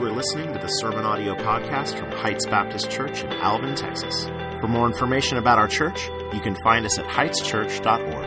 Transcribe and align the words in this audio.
You 0.00 0.06
are 0.06 0.12
listening 0.12 0.50
to 0.54 0.58
the 0.58 0.66
Sermon 0.66 1.04
Audio 1.04 1.34
Podcast 1.34 1.98
from 1.98 2.10
Heights 2.10 2.46
Baptist 2.46 2.90
Church 2.90 3.22
in 3.22 3.30
Alvin, 3.32 3.74
Texas. 3.74 4.24
For 4.58 4.66
more 4.66 4.86
information 4.86 5.36
about 5.36 5.58
our 5.58 5.68
church, 5.68 6.08
you 6.32 6.40
can 6.40 6.56
find 6.64 6.86
us 6.86 6.98
at 6.98 7.04
heightschurch.org. 7.04 8.24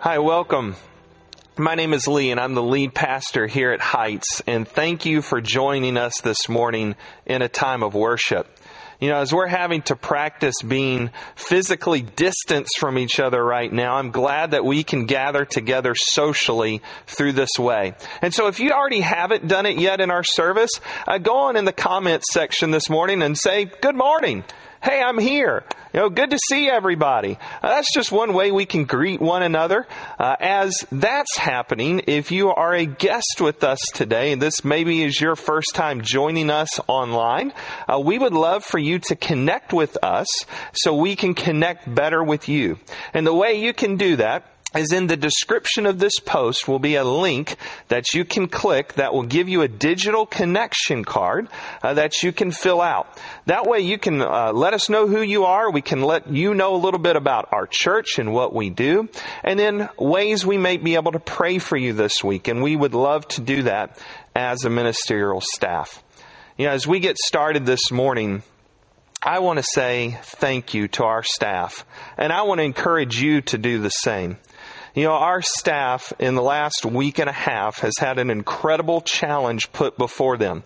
Hi, 0.00 0.18
welcome. 0.18 0.76
My 1.56 1.74
name 1.74 1.94
is 1.94 2.06
Lee, 2.06 2.30
and 2.30 2.38
I'm 2.38 2.52
the 2.52 2.62
lead 2.62 2.94
pastor 2.94 3.46
here 3.46 3.72
at 3.72 3.80
Heights. 3.80 4.42
And 4.46 4.68
thank 4.68 5.06
you 5.06 5.22
for 5.22 5.40
joining 5.40 5.96
us 5.96 6.20
this 6.20 6.50
morning 6.50 6.96
in 7.24 7.40
a 7.40 7.48
time 7.48 7.82
of 7.82 7.94
worship. 7.94 8.46
You 9.00 9.08
know, 9.08 9.16
as 9.16 9.32
we're 9.32 9.46
having 9.46 9.80
to 9.82 9.96
practice 9.96 10.54
being 10.62 11.10
physically 11.34 12.02
distanced 12.02 12.78
from 12.78 12.98
each 12.98 13.18
other 13.18 13.42
right 13.42 13.72
now, 13.72 13.94
I'm 13.94 14.10
glad 14.10 14.50
that 14.50 14.62
we 14.62 14.84
can 14.84 15.06
gather 15.06 15.46
together 15.46 15.94
socially 15.94 16.82
through 17.06 17.32
this 17.32 17.58
way. 17.58 17.94
And 18.20 18.34
so 18.34 18.46
if 18.46 18.60
you 18.60 18.72
already 18.72 19.00
haven't 19.00 19.48
done 19.48 19.64
it 19.64 19.78
yet 19.78 20.02
in 20.02 20.10
our 20.10 20.22
service, 20.22 20.70
uh, 21.08 21.16
go 21.16 21.38
on 21.38 21.56
in 21.56 21.64
the 21.64 21.72
comments 21.72 22.26
section 22.30 22.72
this 22.72 22.90
morning 22.90 23.22
and 23.22 23.38
say, 23.38 23.64
Good 23.64 23.96
morning. 23.96 24.44
Hey, 24.82 25.02
I'm 25.02 25.18
here. 25.18 25.62
You 25.92 26.00
know, 26.00 26.08
good 26.08 26.30
to 26.30 26.38
see 26.48 26.66
everybody. 26.70 27.36
Uh, 27.62 27.68
that's 27.68 27.92
just 27.92 28.10
one 28.10 28.32
way 28.32 28.50
we 28.50 28.64
can 28.64 28.84
greet 28.84 29.20
one 29.20 29.42
another. 29.42 29.86
Uh, 30.18 30.36
as 30.40 30.86
that's 30.90 31.36
happening, 31.36 32.00
if 32.06 32.32
you 32.32 32.48
are 32.48 32.72
a 32.72 32.86
guest 32.86 33.42
with 33.42 33.62
us 33.62 33.78
today, 33.92 34.32
and 34.32 34.40
this 34.40 34.64
maybe 34.64 35.02
is 35.02 35.20
your 35.20 35.36
first 35.36 35.74
time 35.74 36.00
joining 36.00 36.48
us 36.48 36.80
online, 36.88 37.52
uh, 37.92 38.00
we 38.00 38.18
would 38.18 38.32
love 38.32 38.64
for 38.64 38.78
you 38.78 38.98
to 39.00 39.16
connect 39.16 39.74
with 39.74 39.98
us 40.02 40.28
so 40.72 40.94
we 40.94 41.14
can 41.14 41.34
connect 41.34 41.94
better 41.94 42.24
with 42.24 42.48
you. 42.48 42.78
And 43.12 43.26
the 43.26 43.34
way 43.34 43.60
you 43.60 43.74
can 43.74 43.98
do 43.98 44.16
that 44.16 44.46
is 44.74 44.92
in 44.92 45.08
the 45.08 45.16
description 45.16 45.84
of 45.86 45.98
this 45.98 46.18
post 46.20 46.68
will 46.68 46.78
be 46.78 46.94
a 46.94 47.04
link 47.04 47.56
that 47.88 48.14
you 48.14 48.24
can 48.24 48.46
click 48.46 48.94
that 48.94 49.12
will 49.12 49.24
give 49.24 49.48
you 49.48 49.62
a 49.62 49.68
digital 49.68 50.26
connection 50.26 51.04
card 51.04 51.48
uh, 51.82 51.94
that 51.94 52.22
you 52.22 52.32
can 52.32 52.52
fill 52.52 52.80
out. 52.80 53.18
That 53.46 53.66
way 53.66 53.80
you 53.80 53.98
can 53.98 54.22
uh, 54.22 54.52
let 54.52 54.74
us 54.74 54.88
know 54.88 55.08
who 55.08 55.22
you 55.22 55.44
are. 55.44 55.70
We 55.70 55.82
can 55.82 56.02
let 56.02 56.30
you 56.30 56.54
know 56.54 56.74
a 56.74 56.78
little 56.78 57.00
bit 57.00 57.16
about 57.16 57.52
our 57.52 57.66
church 57.66 58.18
and 58.18 58.32
what 58.32 58.54
we 58.54 58.70
do 58.70 59.08
and 59.42 59.58
then 59.58 59.88
ways 59.98 60.46
we 60.46 60.58
may 60.58 60.76
be 60.76 60.94
able 60.94 61.12
to 61.12 61.20
pray 61.20 61.58
for 61.58 61.76
you 61.76 61.92
this 61.92 62.22
week. 62.22 62.46
And 62.46 62.62
we 62.62 62.76
would 62.76 62.94
love 62.94 63.26
to 63.28 63.40
do 63.40 63.64
that 63.64 63.98
as 64.36 64.64
a 64.64 64.70
ministerial 64.70 65.40
staff. 65.40 66.02
You 66.56 66.66
know, 66.66 66.72
as 66.72 66.86
we 66.86 67.00
get 67.00 67.16
started 67.18 67.66
this 67.66 67.90
morning, 67.90 68.42
I 69.22 69.40
want 69.40 69.58
to 69.58 69.64
say 69.74 70.18
thank 70.22 70.72
you 70.72 70.88
to 70.88 71.04
our 71.04 71.22
staff, 71.22 71.84
and 72.16 72.32
I 72.32 72.42
want 72.42 72.58
to 72.58 72.64
encourage 72.64 73.20
you 73.20 73.42
to 73.42 73.58
do 73.58 73.78
the 73.78 73.90
same. 73.90 74.38
You 74.94 75.04
know, 75.04 75.12
our 75.12 75.40
staff 75.40 76.12
in 76.18 76.34
the 76.34 76.42
last 76.42 76.84
week 76.84 77.18
and 77.18 77.28
a 77.28 77.32
half 77.32 77.78
has 77.80 77.92
had 77.98 78.18
an 78.18 78.28
incredible 78.28 79.00
challenge 79.00 79.72
put 79.72 79.96
before 79.96 80.36
them. 80.36 80.64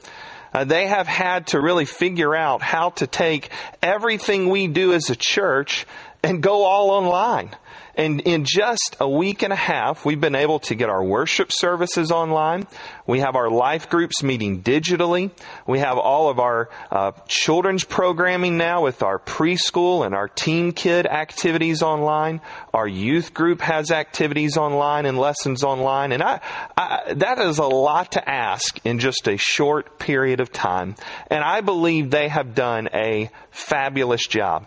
Uh, 0.52 0.64
they 0.64 0.86
have 0.86 1.06
had 1.06 1.48
to 1.48 1.60
really 1.60 1.84
figure 1.84 2.34
out 2.34 2.62
how 2.62 2.90
to 2.90 3.06
take 3.06 3.50
everything 3.82 4.48
we 4.48 4.66
do 4.66 4.92
as 4.92 5.10
a 5.10 5.16
church 5.16 5.84
and 6.22 6.42
go 6.42 6.64
all 6.64 6.90
online. 6.90 7.50
And 7.96 8.20
in 8.22 8.44
just 8.44 8.96
a 9.00 9.08
week 9.08 9.42
and 9.42 9.52
a 9.52 9.56
half, 9.56 10.04
we've 10.04 10.20
been 10.20 10.34
able 10.34 10.58
to 10.60 10.74
get 10.74 10.88
our 10.88 11.02
worship 11.02 11.52
services 11.52 12.10
online. 12.10 12.66
We 13.06 13.20
have 13.20 13.36
our 13.36 13.50
life 13.50 13.88
groups 13.88 14.22
meeting 14.22 14.62
digitally. 14.62 15.30
We 15.66 15.78
have 15.78 15.98
all 15.98 16.28
of 16.28 16.38
our 16.38 16.70
uh, 16.90 17.12
children's 17.28 17.84
programming 17.84 18.56
now 18.56 18.82
with 18.82 19.02
our 19.02 19.18
preschool 19.18 20.04
and 20.04 20.14
our 20.14 20.28
TeamKID 20.28 21.06
activities 21.06 21.82
online. 21.82 22.40
Our 22.72 22.88
youth 22.88 23.34
group 23.34 23.60
has 23.60 23.90
activities 23.90 24.56
online 24.56 25.06
and 25.06 25.18
lessons 25.18 25.62
online. 25.62 26.12
And 26.12 26.22
I, 26.22 26.40
I, 26.76 27.14
that 27.14 27.38
is 27.38 27.58
a 27.58 27.64
lot 27.64 28.12
to 28.12 28.28
ask 28.28 28.78
in 28.84 28.98
just 28.98 29.28
a 29.28 29.36
short 29.36 29.98
period 29.98 30.40
of 30.40 30.52
time. 30.52 30.96
And 31.28 31.44
I 31.44 31.60
believe 31.60 32.10
they 32.10 32.28
have 32.28 32.54
done 32.54 32.88
a 32.92 33.30
fabulous 33.50 34.26
job. 34.26 34.66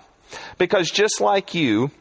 Because 0.57 0.91
just 0.91 1.21
like 1.21 1.53
you, 1.53 1.91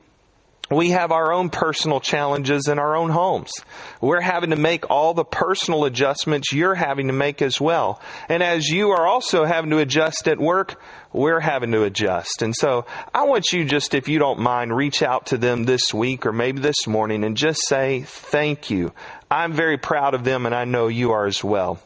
we 0.71 0.91
have 0.91 1.12
our 1.12 1.32
own 1.32 1.50
personal 1.50 2.00
challenges 2.00 2.66
in 2.69 2.78
our 2.78 2.97
own 2.97 3.10
homes. 3.10 3.53
We're 4.00 4.21
having 4.21 4.50
to 4.50 4.56
make 4.56 4.91
all 4.91 5.15
the 5.15 5.25
personal 5.25 5.84
adjustments 5.84 6.53
you're 6.53 6.75
having 6.75 7.06
to 7.06 7.12
make 7.12 7.41
as 7.41 7.60
well. 7.60 8.00
And 8.28 8.43
as 8.43 8.69
you 8.69 8.91
are 8.91 9.06
also 9.06 9.44
having 9.44 9.71
to 9.71 9.78
adjust 9.78 10.27
at 10.27 10.38
work, 10.38 10.81
we're 11.12 11.41
having 11.41 11.72
to 11.72 11.84
adjust. 11.84 12.43
And 12.43 12.54
so 12.54 12.84
I 13.15 13.25
want 13.25 13.53
you 13.53 13.65
just, 13.65 13.94
if 13.94 14.09
you 14.09 14.19
don't 14.19 14.41
mind, 14.41 14.75
reach 14.75 15.03
out 15.03 15.27
to 15.27 15.38
them 15.38 15.65
this 15.65 15.94
week 15.94 16.27
or 16.27 16.32
maybe 16.32 16.60
this 16.60 16.87
morning 16.87 17.22
and 17.22 17.37
just 17.37 17.60
say 17.66 18.03
thank 18.03 18.69
you. 18.69 18.93
I'm 19.31 19.53
very 19.53 19.78
proud 19.78 20.15
of 20.15 20.25
them 20.25 20.47
and 20.47 20.54
I 20.54 20.65
know 20.65 20.88
you 20.88 21.12
are 21.12 21.27
as 21.27 21.44
well 21.44 21.81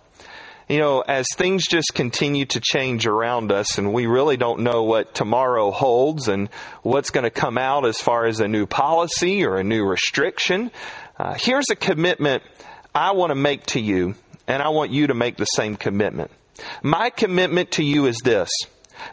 you 0.71 0.79
know, 0.79 1.01
as 1.01 1.27
things 1.35 1.67
just 1.67 1.95
continue 1.95 2.45
to 2.47 2.61
change 2.61 3.05
around 3.05 3.51
us 3.51 3.77
and 3.77 3.93
we 3.93 4.07
really 4.07 4.37
don't 4.37 4.61
know 4.61 4.85
what 4.85 5.17
tomorrow 5.17 5.73
holds 5.73 6.29
and 6.29 6.49
what's 6.83 7.11
going 7.11 7.25
to 7.25 7.31
come 7.31 7.59
out 7.59 7.85
as 7.85 7.99
far 7.99 8.27
as 8.27 8.39
a 8.39 8.47
new 8.47 8.67
policy 8.67 9.45
or 9.45 9.57
a 9.57 9.65
new 9.65 9.85
restriction, 9.85 10.71
uh, 11.19 11.35
here's 11.35 11.67
a 11.73 11.77
commitment 11.77 12.45
I 12.95 13.11
want 13.13 13.31
to 13.31 13.35
make 13.35 13.67
to 13.67 13.81
you, 13.81 14.15
and 14.47 14.63
I 14.63 14.69
want 14.69 14.93
you 14.93 15.09
to 15.09 15.15
make 15.15 15.37
the 15.37 15.45
same 15.45 15.75
commitment. 15.75 16.31
My 16.85 17.11
commitment 17.11 17.73
to 17.73 17.85
you 17.85 18.07
is 18.07 18.19
this. 18.23 18.49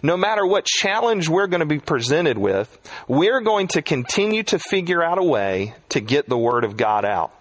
No 0.04 0.16
matter 0.16 0.46
what 0.46 0.66
challenge 0.66 1.28
we're 1.28 1.48
going 1.48 1.62
to 1.62 1.66
be 1.66 1.80
presented 1.80 2.38
with, 2.38 2.78
we're 3.08 3.42
going 3.42 3.70
to 3.70 3.82
continue 3.82 4.44
to 4.44 4.60
figure 4.60 5.02
out 5.02 5.18
a 5.18 5.24
way 5.24 5.74
to 5.90 6.02
get 6.02 6.30
the 6.30 6.38
Word 6.38 6.66
of 6.66 6.78
God 6.78 7.04
out. 7.04 7.34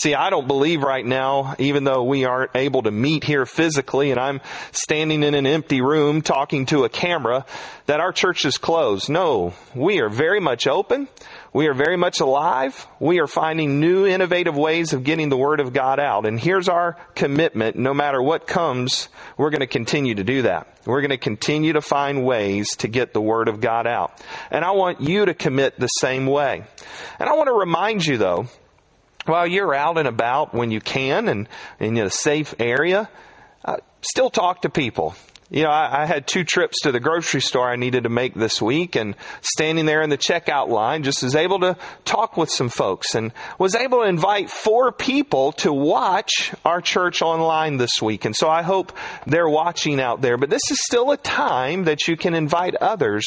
See, 0.00 0.14
I 0.14 0.30
don't 0.30 0.46
believe 0.46 0.82
right 0.82 1.04
now, 1.04 1.54
even 1.58 1.84
though 1.84 2.04
we 2.04 2.24
aren't 2.24 2.52
able 2.54 2.84
to 2.84 2.90
meet 2.90 3.22
here 3.22 3.44
physically 3.44 4.10
and 4.10 4.18
I'm 4.18 4.40
standing 4.72 5.22
in 5.22 5.34
an 5.34 5.46
empty 5.46 5.82
room 5.82 6.22
talking 6.22 6.64
to 6.66 6.84
a 6.84 6.88
camera, 6.88 7.44
that 7.84 8.00
our 8.00 8.10
church 8.10 8.46
is 8.46 8.56
closed. 8.56 9.10
No, 9.10 9.52
we 9.74 10.00
are 10.00 10.08
very 10.08 10.40
much 10.40 10.66
open. 10.66 11.06
We 11.52 11.66
are 11.66 11.74
very 11.74 11.98
much 11.98 12.20
alive. 12.20 12.86
We 12.98 13.20
are 13.20 13.26
finding 13.26 13.78
new 13.78 14.06
innovative 14.06 14.56
ways 14.56 14.94
of 14.94 15.04
getting 15.04 15.28
the 15.28 15.36
Word 15.36 15.60
of 15.60 15.74
God 15.74 16.00
out. 16.00 16.24
And 16.24 16.40
here's 16.40 16.70
our 16.70 16.96
commitment. 17.14 17.76
No 17.76 17.92
matter 17.92 18.22
what 18.22 18.46
comes, 18.46 19.10
we're 19.36 19.50
going 19.50 19.60
to 19.60 19.66
continue 19.66 20.14
to 20.14 20.24
do 20.24 20.42
that. 20.42 20.78
We're 20.86 21.02
going 21.02 21.10
to 21.10 21.18
continue 21.18 21.74
to 21.74 21.82
find 21.82 22.24
ways 22.24 22.74
to 22.76 22.88
get 22.88 23.12
the 23.12 23.20
Word 23.20 23.48
of 23.48 23.60
God 23.60 23.86
out. 23.86 24.18
And 24.50 24.64
I 24.64 24.70
want 24.70 25.02
you 25.02 25.26
to 25.26 25.34
commit 25.34 25.78
the 25.78 25.88
same 25.88 26.24
way. 26.24 26.64
And 27.18 27.28
I 27.28 27.34
want 27.34 27.48
to 27.48 27.52
remind 27.52 28.06
you 28.06 28.16
though, 28.16 28.46
while 29.26 29.46
you're 29.46 29.74
out 29.74 29.98
and 29.98 30.08
about 30.08 30.54
when 30.54 30.70
you 30.70 30.80
can 30.80 31.28
and 31.28 31.48
in 31.78 31.96
a 31.98 32.10
safe 32.10 32.54
area, 32.58 33.08
uh, 33.64 33.76
still 34.02 34.30
talk 34.30 34.62
to 34.62 34.70
people. 34.70 35.14
You 35.52 35.64
know, 35.64 35.70
I, 35.70 36.02
I, 36.02 36.06
had 36.06 36.28
two 36.28 36.44
trips 36.44 36.82
to 36.82 36.92
the 36.92 37.00
grocery 37.00 37.40
store 37.40 37.68
I 37.68 37.74
needed 37.74 38.04
to 38.04 38.08
make 38.08 38.34
this 38.34 38.62
week, 38.62 38.94
and 38.94 39.16
standing 39.40 39.84
there 39.84 40.00
in 40.00 40.08
the 40.08 40.16
checkout 40.16 40.68
line, 40.68 41.02
just 41.02 41.24
was 41.24 41.34
able 41.34 41.58
to 41.60 41.76
talk 42.04 42.36
with 42.36 42.52
some 42.52 42.68
folks 42.68 43.16
and 43.16 43.32
was 43.58 43.74
able 43.74 44.02
to 44.02 44.04
invite 44.04 44.48
four 44.48 44.92
people 44.92 45.50
to 45.52 45.72
watch 45.72 46.54
our 46.64 46.80
church 46.80 47.20
online 47.20 47.78
this 47.78 48.00
week. 48.00 48.24
And 48.24 48.36
so 48.36 48.48
I 48.48 48.62
hope 48.62 48.96
they're 49.26 49.48
watching 49.48 50.00
out 50.00 50.20
there. 50.20 50.36
But 50.36 50.50
this 50.50 50.70
is 50.70 50.78
still 50.84 51.10
a 51.10 51.16
time 51.16 51.82
that 51.84 52.06
you 52.06 52.16
can 52.16 52.34
invite 52.34 52.76
others 52.76 53.26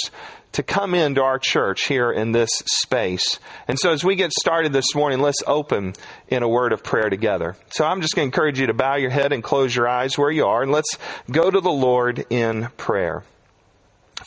to 0.54 0.64
come 0.64 0.96
into 0.96 1.22
our 1.22 1.40
church 1.40 1.88
here 1.88 2.12
in 2.12 2.32
this 2.32 2.50
space. 2.66 3.40
And 3.68 3.78
so 3.78 3.92
as 3.92 4.04
we 4.04 4.16
get 4.16 4.32
started 4.32 4.72
this 4.72 4.96
morning, 4.96 5.20
let's 5.20 5.44
open 5.46 5.94
in 6.28 6.44
a 6.44 6.48
word 6.48 6.74
of 6.74 6.84
prayer 6.84 7.10
together. 7.10 7.56
So 7.72 7.86
I'm 7.86 8.02
just 8.02 8.16
going 8.16 8.30
to 8.30 8.34
encourage 8.34 8.60
you 8.60 8.68
to 8.68 8.74
bow 8.74 8.96
your 8.96 9.10
head 9.10 9.34
and 9.34 9.44
close 9.44 9.76
your 9.76 9.88
eyes 9.88 10.18
where 10.18 10.32
you 10.32 10.46
are, 10.46 10.64
and 10.64 10.72
let's 10.72 10.98
go 11.30 11.50
to 11.50 11.60
the 11.60 11.72
Lord 11.72 12.26
in 12.30 12.70
prayer. 12.78 13.24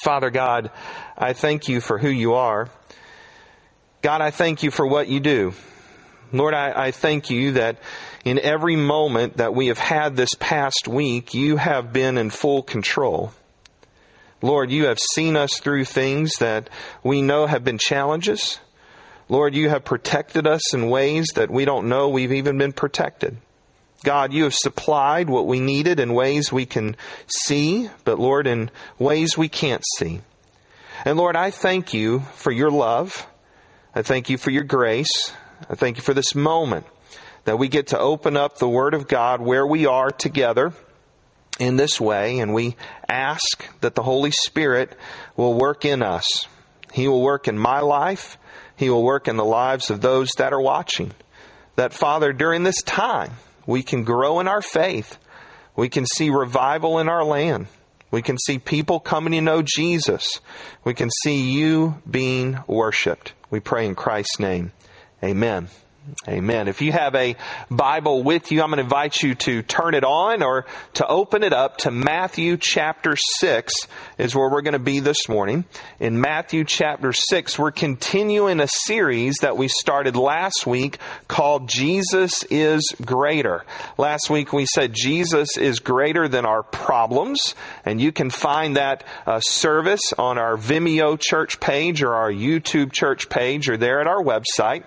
Father 0.02 0.30
God, 0.30 0.70
I 1.16 1.32
thank 1.32 1.68
you 1.68 1.80
for 1.80 1.98
who 1.98 2.08
you 2.08 2.34
are. 2.34 2.68
God, 4.02 4.20
I 4.20 4.30
thank 4.30 4.62
you 4.62 4.70
for 4.70 4.86
what 4.86 5.08
you 5.08 5.20
do. 5.20 5.54
Lord, 6.32 6.54
I, 6.54 6.86
I, 6.86 6.90
thank 6.90 7.30
you 7.30 7.52
that 7.52 7.78
in 8.24 8.38
every 8.40 8.74
moment 8.74 9.36
that 9.36 9.54
we 9.54 9.68
have 9.68 9.78
had 9.78 10.16
this 10.16 10.34
past 10.38 10.88
week, 10.88 11.34
you 11.34 11.56
have 11.56 11.92
been 11.92 12.18
in 12.18 12.30
full 12.30 12.62
control. 12.62 13.32
Lord, 14.46 14.70
you 14.70 14.86
have 14.86 15.00
seen 15.00 15.34
us 15.34 15.58
through 15.58 15.86
things 15.86 16.34
that 16.38 16.70
we 17.02 17.20
know 17.20 17.46
have 17.46 17.64
been 17.64 17.78
challenges. 17.78 18.60
Lord, 19.28 19.56
you 19.56 19.68
have 19.70 19.84
protected 19.84 20.46
us 20.46 20.72
in 20.72 20.88
ways 20.88 21.26
that 21.34 21.50
we 21.50 21.64
don't 21.64 21.88
know 21.88 22.08
we've 22.08 22.30
even 22.30 22.56
been 22.56 22.72
protected. 22.72 23.38
God, 24.04 24.32
you 24.32 24.44
have 24.44 24.54
supplied 24.54 25.28
what 25.28 25.48
we 25.48 25.58
needed 25.58 25.98
in 25.98 26.14
ways 26.14 26.52
we 26.52 26.64
can 26.64 26.94
see, 27.26 27.90
but 28.04 28.20
Lord, 28.20 28.46
in 28.46 28.70
ways 29.00 29.36
we 29.36 29.48
can't 29.48 29.82
see. 29.98 30.20
And 31.04 31.18
Lord, 31.18 31.34
I 31.34 31.50
thank 31.50 31.92
you 31.92 32.20
for 32.36 32.52
your 32.52 32.70
love. 32.70 33.26
I 33.96 34.02
thank 34.02 34.30
you 34.30 34.38
for 34.38 34.50
your 34.50 34.62
grace. 34.62 35.32
I 35.68 35.74
thank 35.74 35.96
you 35.96 36.04
for 36.04 36.14
this 36.14 36.36
moment 36.36 36.86
that 37.46 37.58
we 37.58 37.66
get 37.66 37.88
to 37.88 37.98
open 37.98 38.36
up 38.36 38.58
the 38.58 38.68
Word 38.68 38.94
of 38.94 39.08
God 39.08 39.40
where 39.40 39.66
we 39.66 39.86
are 39.86 40.12
together 40.12 40.72
in 41.58 41.76
this 41.76 42.00
way, 42.00 42.38
and 42.38 42.52
we 42.52 42.76
ask 43.08 43.66
that 43.80 43.94
the 43.94 44.02
Holy 44.02 44.30
Spirit 44.30 44.96
will 45.36 45.54
work 45.54 45.84
in 45.84 46.02
us. 46.02 46.46
He 46.92 47.08
will 47.08 47.22
work 47.22 47.48
in 47.48 47.58
my 47.58 47.80
life. 47.80 48.38
He 48.76 48.90
will 48.90 49.02
work 49.02 49.28
in 49.28 49.36
the 49.36 49.44
lives 49.44 49.90
of 49.90 50.00
those 50.00 50.30
that 50.38 50.52
are 50.52 50.60
watching. 50.60 51.12
That, 51.76 51.92
Father, 51.92 52.32
during 52.32 52.62
this 52.62 52.82
time, 52.82 53.32
we 53.66 53.82
can 53.82 54.04
grow 54.04 54.40
in 54.40 54.48
our 54.48 54.62
faith. 54.62 55.18
We 55.74 55.88
can 55.88 56.06
see 56.06 56.30
revival 56.30 56.98
in 56.98 57.08
our 57.08 57.24
land. 57.24 57.66
We 58.10 58.22
can 58.22 58.38
see 58.38 58.58
people 58.58 59.00
coming 59.00 59.32
to 59.32 59.40
know 59.40 59.62
Jesus. 59.62 60.40
We 60.84 60.94
can 60.94 61.10
see 61.22 61.50
you 61.52 62.00
being 62.10 62.58
worshiped. 62.66 63.32
We 63.50 63.60
pray 63.60 63.86
in 63.86 63.94
Christ's 63.94 64.38
name. 64.38 64.72
Amen. 65.22 65.68
Amen. 66.28 66.68
If 66.68 66.82
you 66.82 66.92
have 66.92 67.16
a 67.16 67.34
Bible 67.68 68.22
with 68.22 68.52
you, 68.52 68.62
I'm 68.62 68.68
going 68.68 68.78
to 68.78 68.84
invite 68.84 69.22
you 69.22 69.34
to 69.34 69.62
turn 69.62 69.94
it 69.94 70.04
on 70.04 70.40
or 70.40 70.64
to 70.94 71.06
open 71.06 71.42
it 71.42 71.52
up 71.52 71.78
to 71.78 71.90
Matthew 71.90 72.56
chapter 72.56 73.16
6 73.38 73.72
is 74.16 74.32
where 74.32 74.48
we're 74.48 74.62
going 74.62 74.74
to 74.74 74.78
be 74.78 75.00
this 75.00 75.28
morning. 75.28 75.64
In 75.98 76.20
Matthew 76.20 76.62
chapter 76.62 77.12
6, 77.12 77.58
we're 77.58 77.72
continuing 77.72 78.60
a 78.60 78.68
series 78.68 79.38
that 79.40 79.56
we 79.56 79.66
started 79.66 80.14
last 80.14 80.64
week 80.64 80.98
called 81.26 81.68
Jesus 81.68 82.44
is 82.50 82.94
Greater. 83.04 83.64
Last 83.98 84.30
week 84.30 84.52
we 84.52 84.66
said 84.66 84.92
Jesus 84.94 85.56
is 85.56 85.80
greater 85.80 86.28
than 86.28 86.46
our 86.46 86.62
problems, 86.62 87.56
and 87.84 88.00
you 88.00 88.12
can 88.12 88.30
find 88.30 88.76
that 88.76 89.02
uh, 89.26 89.40
service 89.40 90.12
on 90.16 90.38
our 90.38 90.56
Vimeo 90.56 91.18
church 91.18 91.58
page 91.58 92.00
or 92.00 92.14
our 92.14 92.30
YouTube 92.30 92.92
church 92.92 93.28
page 93.28 93.68
or 93.68 93.76
there 93.76 94.00
at 94.00 94.06
our 94.06 94.22
website. 94.22 94.84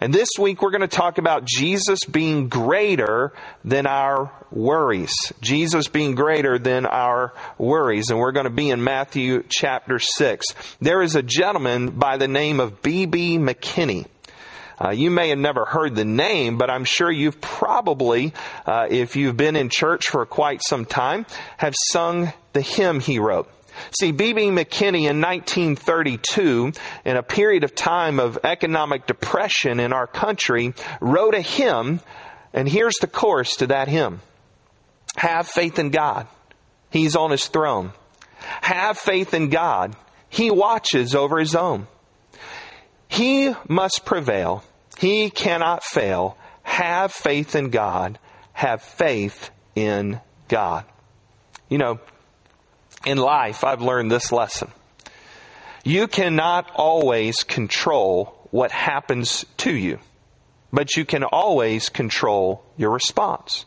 And 0.00 0.14
this 0.14 0.28
week 0.38 0.62
we're 0.62 0.70
going 0.70 0.82
to 0.82 0.88
talk 0.88 1.18
about 1.18 1.44
Jesus 1.44 1.98
being 2.04 2.48
greater 2.48 3.32
than 3.64 3.86
our 3.86 4.30
worries. 4.52 5.12
Jesus 5.40 5.88
being 5.88 6.14
greater 6.14 6.56
than 6.58 6.86
our 6.86 7.34
worries. 7.58 8.10
And 8.10 8.18
we're 8.20 8.32
going 8.32 8.44
to 8.44 8.50
be 8.50 8.70
in 8.70 8.84
Matthew 8.84 9.42
chapter 9.48 9.98
6. 9.98 10.46
There 10.80 11.02
is 11.02 11.16
a 11.16 11.22
gentleman 11.22 11.90
by 11.90 12.16
the 12.16 12.28
name 12.28 12.60
of 12.60 12.80
B.B. 12.80 13.38
McKinney. 13.38 14.06
Uh, 14.80 14.90
you 14.90 15.10
may 15.10 15.30
have 15.30 15.38
never 15.38 15.64
heard 15.64 15.96
the 15.96 16.04
name, 16.04 16.56
but 16.56 16.70
I'm 16.70 16.84
sure 16.84 17.10
you've 17.10 17.40
probably, 17.40 18.32
uh, 18.64 18.86
if 18.88 19.16
you've 19.16 19.36
been 19.36 19.56
in 19.56 19.68
church 19.68 20.06
for 20.06 20.24
quite 20.24 20.60
some 20.64 20.84
time, 20.84 21.26
have 21.56 21.74
sung 21.90 22.32
the 22.52 22.62
hymn 22.62 23.00
he 23.00 23.18
wrote. 23.18 23.50
See, 23.98 24.12
B.B. 24.12 24.48
McKinney 24.48 25.08
in 25.08 25.20
1932, 25.20 26.72
in 27.04 27.16
a 27.16 27.22
period 27.22 27.64
of 27.64 27.74
time 27.74 28.20
of 28.20 28.38
economic 28.44 29.06
depression 29.06 29.80
in 29.80 29.92
our 29.92 30.06
country, 30.06 30.74
wrote 31.00 31.34
a 31.34 31.40
hymn, 31.40 32.00
and 32.52 32.68
here's 32.68 32.96
the 33.00 33.06
chorus 33.06 33.56
to 33.56 33.68
that 33.68 33.88
hymn. 33.88 34.20
Have 35.16 35.48
faith 35.48 35.78
in 35.78 35.90
God. 35.90 36.26
He's 36.90 37.16
on 37.16 37.30
his 37.30 37.46
throne. 37.46 37.92
Have 38.62 38.98
faith 38.98 39.34
in 39.34 39.50
God. 39.50 39.96
He 40.28 40.50
watches 40.50 41.14
over 41.14 41.38
his 41.38 41.54
own. 41.54 41.86
He 43.08 43.54
must 43.66 44.04
prevail. 44.04 44.62
He 44.98 45.30
cannot 45.30 45.82
fail. 45.82 46.36
Have 46.62 47.12
faith 47.12 47.56
in 47.56 47.70
God. 47.70 48.18
Have 48.52 48.82
faith 48.82 49.50
in 49.74 50.20
God. 50.48 50.84
You 51.68 51.78
know, 51.78 52.00
in 53.04 53.18
life, 53.18 53.64
I've 53.64 53.82
learned 53.82 54.10
this 54.10 54.32
lesson. 54.32 54.70
You 55.84 56.08
cannot 56.08 56.70
always 56.74 57.42
control 57.44 58.48
what 58.50 58.70
happens 58.70 59.44
to 59.58 59.74
you, 59.74 59.98
but 60.72 60.96
you 60.96 61.04
can 61.04 61.24
always 61.24 61.88
control 61.88 62.64
your 62.76 62.90
response. 62.90 63.64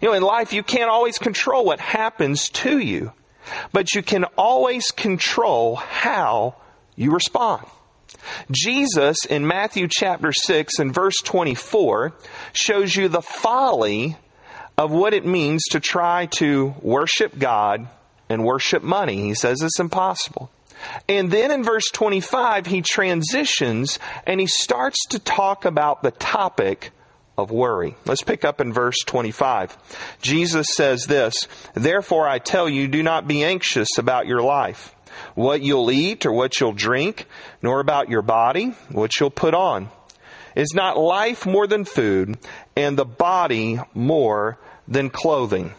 You 0.00 0.08
know, 0.08 0.14
in 0.14 0.22
life, 0.22 0.52
you 0.52 0.62
can't 0.62 0.90
always 0.90 1.18
control 1.18 1.64
what 1.64 1.80
happens 1.80 2.48
to 2.50 2.78
you, 2.78 3.12
but 3.72 3.94
you 3.94 4.02
can 4.02 4.24
always 4.36 4.90
control 4.90 5.76
how 5.76 6.56
you 6.96 7.12
respond. 7.12 7.64
Jesus 8.50 9.24
in 9.24 9.46
Matthew 9.46 9.88
chapter 9.90 10.32
6 10.32 10.78
and 10.78 10.92
verse 10.92 11.16
24 11.24 12.14
shows 12.52 12.96
you 12.96 13.08
the 13.08 13.22
folly 13.22 14.16
of 14.76 14.90
what 14.90 15.14
it 15.14 15.24
means 15.24 15.62
to 15.70 15.80
try 15.80 16.26
to 16.26 16.74
worship 16.82 17.38
God 17.38 17.88
and 18.28 18.44
worship 18.44 18.82
money. 18.82 19.22
He 19.22 19.34
says 19.34 19.62
it's 19.62 19.80
impossible. 19.80 20.50
And 21.08 21.30
then 21.30 21.50
in 21.50 21.64
verse 21.64 21.88
25, 21.92 22.66
he 22.66 22.82
transitions 22.82 23.98
and 24.26 24.40
he 24.40 24.46
starts 24.46 24.98
to 25.10 25.18
talk 25.18 25.64
about 25.64 26.02
the 26.02 26.10
topic 26.10 26.90
of 27.38 27.50
worry. 27.50 27.96
Let's 28.04 28.22
pick 28.22 28.44
up 28.44 28.60
in 28.60 28.72
verse 28.72 28.96
25. 29.06 29.76
Jesus 30.22 30.68
says 30.74 31.06
this, 31.06 31.34
Therefore 31.74 32.28
I 32.28 32.38
tell 32.38 32.68
you, 32.68 32.88
do 32.88 33.02
not 33.02 33.28
be 33.28 33.44
anxious 33.44 33.98
about 33.98 34.26
your 34.26 34.42
life, 34.42 34.94
what 35.34 35.62
you'll 35.62 35.90
eat 35.90 36.24
or 36.26 36.32
what 36.32 36.58
you'll 36.60 36.72
drink, 36.72 37.26
nor 37.62 37.80
about 37.80 38.08
your 38.08 38.22
body, 38.22 38.68
what 38.90 39.18
you'll 39.18 39.30
put 39.30 39.54
on. 39.54 39.90
Is 40.54 40.72
not 40.74 40.96
life 40.96 41.44
more 41.44 41.66
than 41.66 41.84
food, 41.84 42.38
and 42.74 42.96
the 42.96 43.04
body 43.04 43.78
more 43.92 44.58
than 44.88 45.10
clothing? 45.10 45.74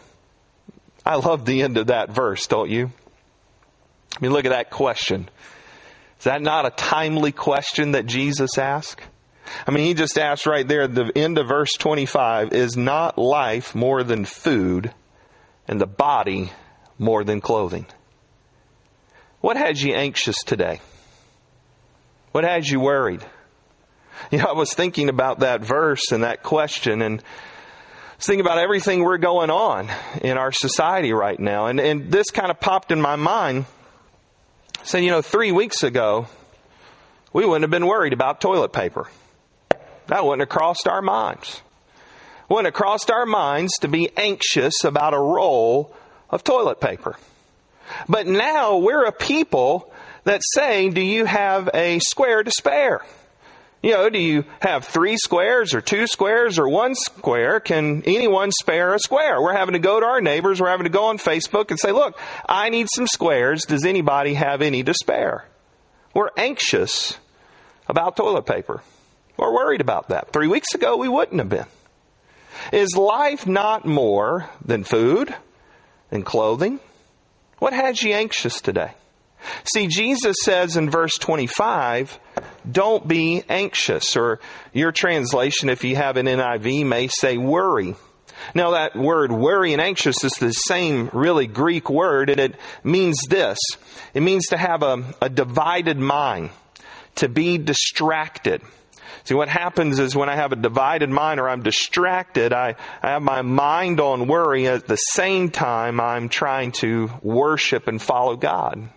I 1.08 1.14
love 1.14 1.46
the 1.46 1.62
end 1.62 1.78
of 1.78 1.86
that 1.86 2.10
verse, 2.10 2.46
don't 2.46 2.68
you? 2.68 2.92
I 4.14 4.20
mean, 4.20 4.30
look 4.30 4.44
at 4.44 4.50
that 4.50 4.68
question. 4.68 5.30
Is 6.18 6.24
that 6.24 6.42
not 6.42 6.66
a 6.66 6.70
timely 6.70 7.32
question 7.32 7.92
that 7.92 8.04
Jesus 8.04 8.58
asked? 8.58 9.00
I 9.66 9.70
mean, 9.70 9.86
he 9.86 9.94
just 9.94 10.18
asked 10.18 10.44
right 10.44 10.68
there 10.68 10.86
the 10.86 11.10
end 11.16 11.38
of 11.38 11.48
verse 11.48 11.72
25 11.78 12.52
Is 12.52 12.76
not 12.76 13.16
life 13.16 13.74
more 13.74 14.02
than 14.02 14.26
food 14.26 14.92
and 15.66 15.80
the 15.80 15.86
body 15.86 16.52
more 16.98 17.24
than 17.24 17.40
clothing? 17.40 17.86
What 19.40 19.56
had 19.56 19.80
you 19.80 19.94
anxious 19.94 20.36
today? 20.44 20.82
What 22.32 22.44
had 22.44 22.66
you 22.66 22.80
worried? 22.80 23.24
You 24.30 24.38
know, 24.38 24.46
I 24.46 24.52
was 24.52 24.74
thinking 24.74 25.08
about 25.08 25.38
that 25.38 25.62
verse 25.62 26.12
and 26.12 26.22
that 26.22 26.42
question, 26.42 27.00
and 27.00 27.22
think 28.18 28.40
about 28.40 28.58
everything 28.58 29.02
we're 29.02 29.18
going 29.18 29.50
on 29.50 29.90
in 30.22 30.36
our 30.36 30.52
society 30.52 31.12
right 31.12 31.38
now. 31.38 31.66
And, 31.66 31.80
and 31.80 32.10
this 32.10 32.30
kind 32.30 32.50
of 32.50 32.60
popped 32.60 32.90
in 32.92 33.00
my 33.00 33.16
mind. 33.16 33.66
Saying, 34.82 35.04
you 35.04 35.10
know, 35.10 35.22
three 35.22 35.52
weeks 35.52 35.82
ago, 35.82 36.28
we 37.32 37.44
wouldn't 37.44 37.62
have 37.62 37.70
been 37.70 37.86
worried 37.86 38.12
about 38.12 38.40
toilet 38.40 38.72
paper. 38.72 39.08
That 40.06 40.24
wouldn't 40.24 40.40
have 40.40 40.48
crossed 40.48 40.88
our 40.88 41.02
minds. 41.02 41.62
Wouldn't 42.48 42.66
have 42.66 42.74
crossed 42.74 43.10
our 43.10 43.26
minds 43.26 43.72
to 43.80 43.88
be 43.88 44.10
anxious 44.16 44.84
about 44.84 45.14
a 45.14 45.18
roll 45.18 45.94
of 46.30 46.42
toilet 46.42 46.80
paper. 46.80 47.16
But 48.08 48.26
now 48.26 48.78
we're 48.78 49.04
a 49.04 49.12
people 49.12 49.92
that 50.24 50.40
say, 50.54 50.88
do 50.88 51.00
you 51.00 51.24
have 51.26 51.68
a 51.74 51.98
square 51.98 52.42
to 52.42 52.50
spare? 52.50 53.04
You 53.80 53.92
know, 53.92 54.10
do 54.10 54.18
you 54.18 54.44
have 54.60 54.84
three 54.84 55.16
squares 55.16 55.72
or 55.72 55.80
two 55.80 56.08
squares 56.08 56.58
or 56.58 56.68
one 56.68 56.96
square? 56.96 57.60
Can 57.60 58.02
anyone 58.04 58.50
spare 58.50 58.92
a 58.92 58.98
square? 58.98 59.40
We're 59.40 59.54
having 59.54 59.74
to 59.74 59.78
go 59.78 60.00
to 60.00 60.06
our 60.06 60.20
neighbors. 60.20 60.60
We're 60.60 60.70
having 60.70 60.84
to 60.84 60.90
go 60.90 61.04
on 61.04 61.18
Facebook 61.18 61.70
and 61.70 61.78
say, 61.78 61.92
look, 61.92 62.18
I 62.48 62.70
need 62.70 62.88
some 62.92 63.06
squares. 63.06 63.64
Does 63.64 63.84
anybody 63.84 64.34
have 64.34 64.62
any 64.62 64.82
to 64.82 64.94
spare? 64.94 65.46
We're 66.12 66.30
anxious 66.36 67.18
about 67.86 68.16
toilet 68.16 68.46
paper. 68.46 68.82
We're 69.36 69.54
worried 69.54 69.80
about 69.80 70.08
that. 70.08 70.32
Three 70.32 70.48
weeks 70.48 70.74
ago, 70.74 70.96
we 70.96 71.08
wouldn't 71.08 71.38
have 71.38 71.48
been. 71.48 71.66
Is 72.72 72.96
life 72.96 73.46
not 73.46 73.86
more 73.86 74.50
than 74.64 74.82
food 74.82 75.32
and 76.10 76.26
clothing? 76.26 76.80
What 77.60 77.72
has 77.72 78.02
you 78.02 78.12
anxious 78.12 78.60
today? 78.60 78.94
See, 79.64 79.86
Jesus 79.86 80.36
says 80.44 80.76
in 80.76 80.90
verse 80.90 81.16
25, 81.18 82.18
don't 82.70 83.06
be 83.06 83.42
anxious, 83.48 84.16
or 84.16 84.40
your 84.72 84.92
translation, 84.92 85.68
if 85.68 85.84
you 85.84 85.96
have 85.96 86.16
an 86.16 86.26
NIV, 86.26 86.86
may 86.86 87.08
say 87.08 87.36
worry. 87.36 87.94
Now, 88.54 88.72
that 88.72 88.96
word 88.96 89.32
worry 89.32 89.72
and 89.72 89.82
anxious 89.82 90.22
is 90.24 90.32
the 90.32 90.52
same 90.52 91.10
really 91.12 91.46
Greek 91.46 91.90
word, 91.90 92.30
and 92.30 92.40
it 92.40 92.54
means 92.84 93.18
this 93.28 93.58
it 94.14 94.20
means 94.20 94.46
to 94.48 94.56
have 94.56 94.82
a, 94.82 95.04
a 95.20 95.28
divided 95.28 95.98
mind, 95.98 96.50
to 97.16 97.28
be 97.28 97.58
distracted. 97.58 98.62
See, 99.24 99.34
what 99.34 99.48
happens 99.48 99.98
is 99.98 100.16
when 100.16 100.30
I 100.30 100.36
have 100.36 100.52
a 100.52 100.56
divided 100.56 101.10
mind 101.10 101.38
or 101.38 101.48
I'm 101.48 101.62
distracted, 101.62 102.52
I, 102.52 102.76
I 103.02 103.10
have 103.10 103.22
my 103.22 103.42
mind 103.42 104.00
on 104.00 104.26
worry. 104.26 104.66
At 104.68 104.86
the 104.86 104.96
same 104.96 105.50
time, 105.50 106.00
I'm 106.00 106.30
trying 106.30 106.72
to 106.72 107.10
worship 107.22 107.88
and 107.88 108.00
follow 108.00 108.36
God. 108.36 108.88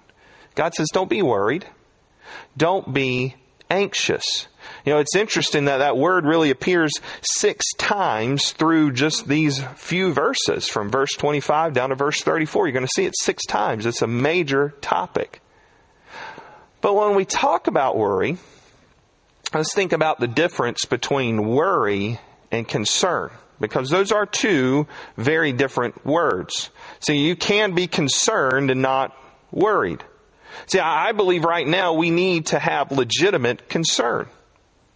God 0.55 0.73
says, 0.73 0.87
don't 0.91 1.09
be 1.09 1.21
worried. 1.21 1.65
Don't 2.57 2.93
be 2.93 3.35
anxious. 3.69 4.47
You 4.85 4.93
know, 4.93 4.99
it's 4.99 5.15
interesting 5.15 5.65
that 5.65 5.77
that 5.77 5.97
word 5.97 6.25
really 6.25 6.49
appears 6.49 6.91
six 7.21 7.65
times 7.77 8.51
through 8.51 8.91
just 8.91 9.27
these 9.27 9.63
few 9.75 10.13
verses, 10.13 10.67
from 10.67 10.89
verse 10.89 11.13
25 11.13 11.73
down 11.73 11.89
to 11.89 11.95
verse 11.95 12.21
34. 12.21 12.67
You're 12.67 12.73
going 12.73 12.85
to 12.85 12.91
see 12.93 13.05
it 13.05 13.13
six 13.17 13.45
times. 13.45 13.85
It's 13.85 14.01
a 14.01 14.07
major 14.07 14.73
topic. 14.81 15.41
But 16.81 16.95
when 16.95 17.15
we 17.15 17.25
talk 17.25 17.67
about 17.67 17.97
worry, 17.97 18.37
let's 19.53 19.73
think 19.73 19.93
about 19.93 20.19
the 20.19 20.27
difference 20.27 20.85
between 20.85 21.47
worry 21.47 22.19
and 22.51 22.67
concern, 22.67 23.29
because 23.59 23.89
those 23.89 24.11
are 24.11 24.25
two 24.25 24.87
very 25.15 25.53
different 25.53 26.05
words. 26.05 26.69
So 26.99 27.13
you 27.13 27.35
can 27.35 27.73
be 27.73 27.87
concerned 27.87 28.71
and 28.71 28.81
not 28.81 29.15
worried. 29.51 30.03
See, 30.67 30.79
I 30.79 31.11
believe 31.11 31.43
right 31.43 31.67
now 31.67 31.93
we 31.93 32.09
need 32.09 32.47
to 32.47 32.59
have 32.59 32.91
legitimate 32.91 33.69
concern. 33.69 34.27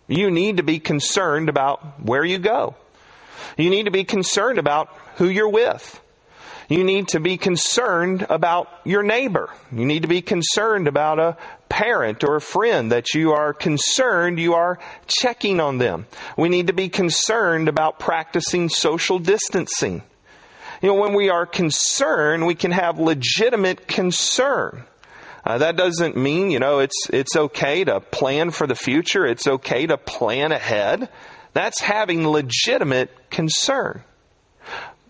You 0.07 0.29
need 0.29 0.57
to 0.57 0.63
be 0.63 0.79
concerned 0.79 1.50
about 1.50 2.00
where 2.01 2.24
you 2.24 2.38
go. 2.38 2.75
You 3.57 3.69
need 3.69 3.85
to 3.85 3.91
be 3.91 4.03
concerned 4.03 4.59
about 4.59 4.89
who 5.15 5.27
you're 5.29 5.50
with. 5.50 6.01
You 6.67 6.83
need 6.83 7.09
to 7.09 7.19
be 7.19 7.38
concerned 7.38 8.25
about 8.27 8.69
your 8.83 9.03
neighbor. 9.03 9.50
You 9.71 9.85
need 9.85 10.01
to 10.01 10.07
be 10.07 10.21
concerned 10.21 10.88
about 10.88 11.19
a 11.19 11.38
parent 11.69 12.24
or 12.24 12.35
a 12.35 12.41
friend 12.41 12.91
that 12.91 13.13
you 13.13 13.33
are 13.33 13.53
concerned 13.53 14.39
you 14.39 14.55
are 14.55 14.79
checking 15.05 15.59
on 15.59 15.77
them. 15.77 16.07
We 16.38 16.50
need 16.50 16.67
to 16.67 16.74
be 16.74 16.89
concerned 16.89 17.67
about 17.67 18.00
practicing 18.00 18.69
social 18.69 19.19
distancing. 19.19 20.01
You 20.81 20.89
know, 20.89 20.95
when 20.95 21.13
we 21.13 21.29
are 21.29 21.45
concerned, 21.45 22.45
we 22.45 22.55
can 22.55 22.71
have 22.71 23.00
legitimate 23.00 23.88
concern. 23.88 24.83
Uh, 25.46 25.60
that 25.60 25.75
doesn't 25.75 26.18
mean, 26.18 26.50
you 26.50 26.60
know, 26.60 26.80
it's, 26.80 27.08
it's 27.12 27.36
okay 27.36 27.84
to 27.84 28.00
plan 28.00 28.50
for 28.50 28.66
the 28.66 28.75
future. 28.75 29.25
It's 29.25 29.46
okay 29.46 29.86
to 29.86 29.98
plan 29.98 30.52
ahead. 30.52 31.08
That's 31.54 31.82
having 31.82 32.28
legitimate 32.28 33.30
concern. 33.30 34.04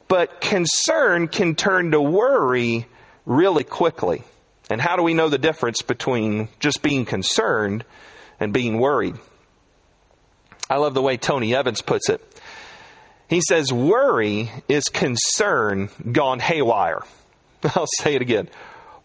But 0.07 0.41
concern 0.41 1.29
can 1.29 1.55
turn 1.55 1.91
to 1.91 2.01
worry 2.01 2.85
really 3.25 3.63
quickly. 3.63 4.23
And 4.69 4.81
how 4.81 4.97
do 4.97 5.03
we 5.03 5.13
know 5.13 5.29
the 5.29 5.37
difference 5.37 5.81
between 5.81 6.49
just 6.59 6.81
being 6.81 7.05
concerned 7.05 7.85
and 8.39 8.51
being 8.51 8.79
worried? 8.79 9.15
I 10.69 10.77
love 10.77 10.93
the 10.93 11.01
way 11.01 11.17
Tony 11.17 11.55
Evans 11.55 11.81
puts 11.81 12.09
it. 12.09 12.21
He 13.29 13.41
says, 13.47 13.71
Worry 13.71 14.51
is 14.67 14.85
concern 14.85 15.89
gone 16.11 16.39
haywire. 16.39 17.03
I'll 17.63 17.87
say 18.01 18.15
it 18.15 18.21
again. 18.21 18.49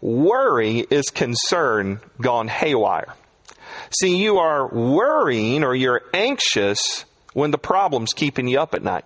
Worry 0.00 0.78
is 0.78 1.10
concern 1.10 2.00
gone 2.20 2.48
haywire. 2.48 3.14
See, 3.90 4.16
you 4.16 4.38
are 4.38 4.66
worrying 4.68 5.64
or 5.64 5.74
you're 5.74 6.02
anxious 6.14 7.04
when 7.32 7.50
the 7.50 7.58
problem's 7.58 8.12
keeping 8.12 8.48
you 8.48 8.60
up 8.60 8.74
at 8.74 8.82
night. 8.82 9.04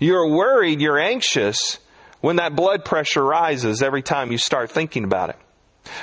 You're 0.00 0.28
worried, 0.28 0.80
you're 0.80 0.98
anxious 0.98 1.78
when 2.20 2.36
that 2.36 2.54
blood 2.54 2.84
pressure 2.84 3.24
rises 3.24 3.82
every 3.82 4.02
time 4.02 4.32
you 4.32 4.38
start 4.38 4.70
thinking 4.70 5.04
about 5.04 5.30
it. 5.30 5.36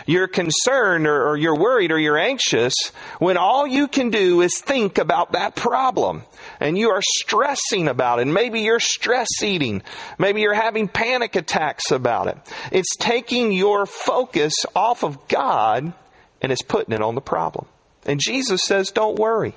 You're 0.05 0.27
concerned 0.27 1.07
or, 1.07 1.29
or, 1.29 1.37
you're 1.37 1.57
worried 1.57 1.91
or 1.91 1.99
you're 1.99 2.17
anxious 2.17 2.73
when 3.19 3.37
all 3.37 3.65
you 3.65 3.87
can 3.87 4.09
do 4.09 4.41
is 4.41 4.59
think 4.59 4.97
about 4.97 5.31
that 5.33 5.55
problem 5.55 6.23
and 6.59 6.77
you 6.77 6.89
are 6.89 7.01
stressing 7.01 7.87
about 7.87 8.19
it. 8.19 8.23
And 8.23 8.33
Maybe 8.33 8.61
you're 8.61 8.79
stress 8.79 9.41
eating. 9.41 9.81
Maybe 10.17 10.41
you're 10.41 10.53
having 10.53 10.87
panic 10.87 11.35
attacks 11.35 11.91
about 11.91 12.27
it. 12.27 12.37
It's 12.71 12.95
taking 12.97 13.51
your 13.51 13.85
focus 13.85 14.53
off 14.75 15.03
of 15.03 15.27
God 15.27 15.93
and 16.41 16.51
it's 16.51 16.63
putting 16.63 16.93
it 16.93 17.01
on 17.01 17.15
the 17.15 17.21
problem. 17.21 17.65
And 18.05 18.19
Jesus 18.19 18.61
says, 18.63 18.91
don't 18.91 19.17
worry. 19.17 19.53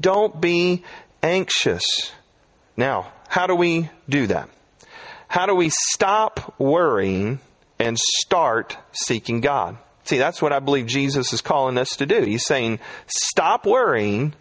Don't 0.00 0.40
be 0.40 0.84
anxious. 1.22 2.12
Now, 2.76 3.12
how 3.28 3.46
do 3.46 3.54
we 3.54 3.90
do 4.08 4.26
that? 4.28 4.48
How 5.28 5.46
do 5.46 5.54
we 5.54 5.70
stop 5.70 6.54
worrying 6.58 7.40
and 7.78 7.98
start 7.98 8.76
seeking 8.92 9.40
God? 9.40 9.78
See, 10.04 10.18
that's 10.18 10.40
what 10.40 10.52
I 10.52 10.60
believe 10.60 10.86
Jesus 10.86 11.32
is 11.32 11.40
calling 11.40 11.78
us 11.78 11.96
to 11.96 12.06
do. 12.06 12.22
He's 12.22 12.44
saying, 12.44 12.78
stop 13.06 13.66
worrying 13.66 14.34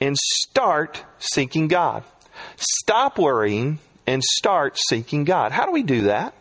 and 0.00 0.16
start 0.16 1.04
seeking 1.18 1.68
God. 1.68 2.04
Stop 2.56 3.18
worrying 3.18 3.78
and 4.06 4.22
start 4.22 4.78
seeking 4.88 5.24
God. 5.24 5.52
How 5.52 5.66
do 5.66 5.72
we 5.72 5.82
do 5.82 6.02
that? 6.02 6.34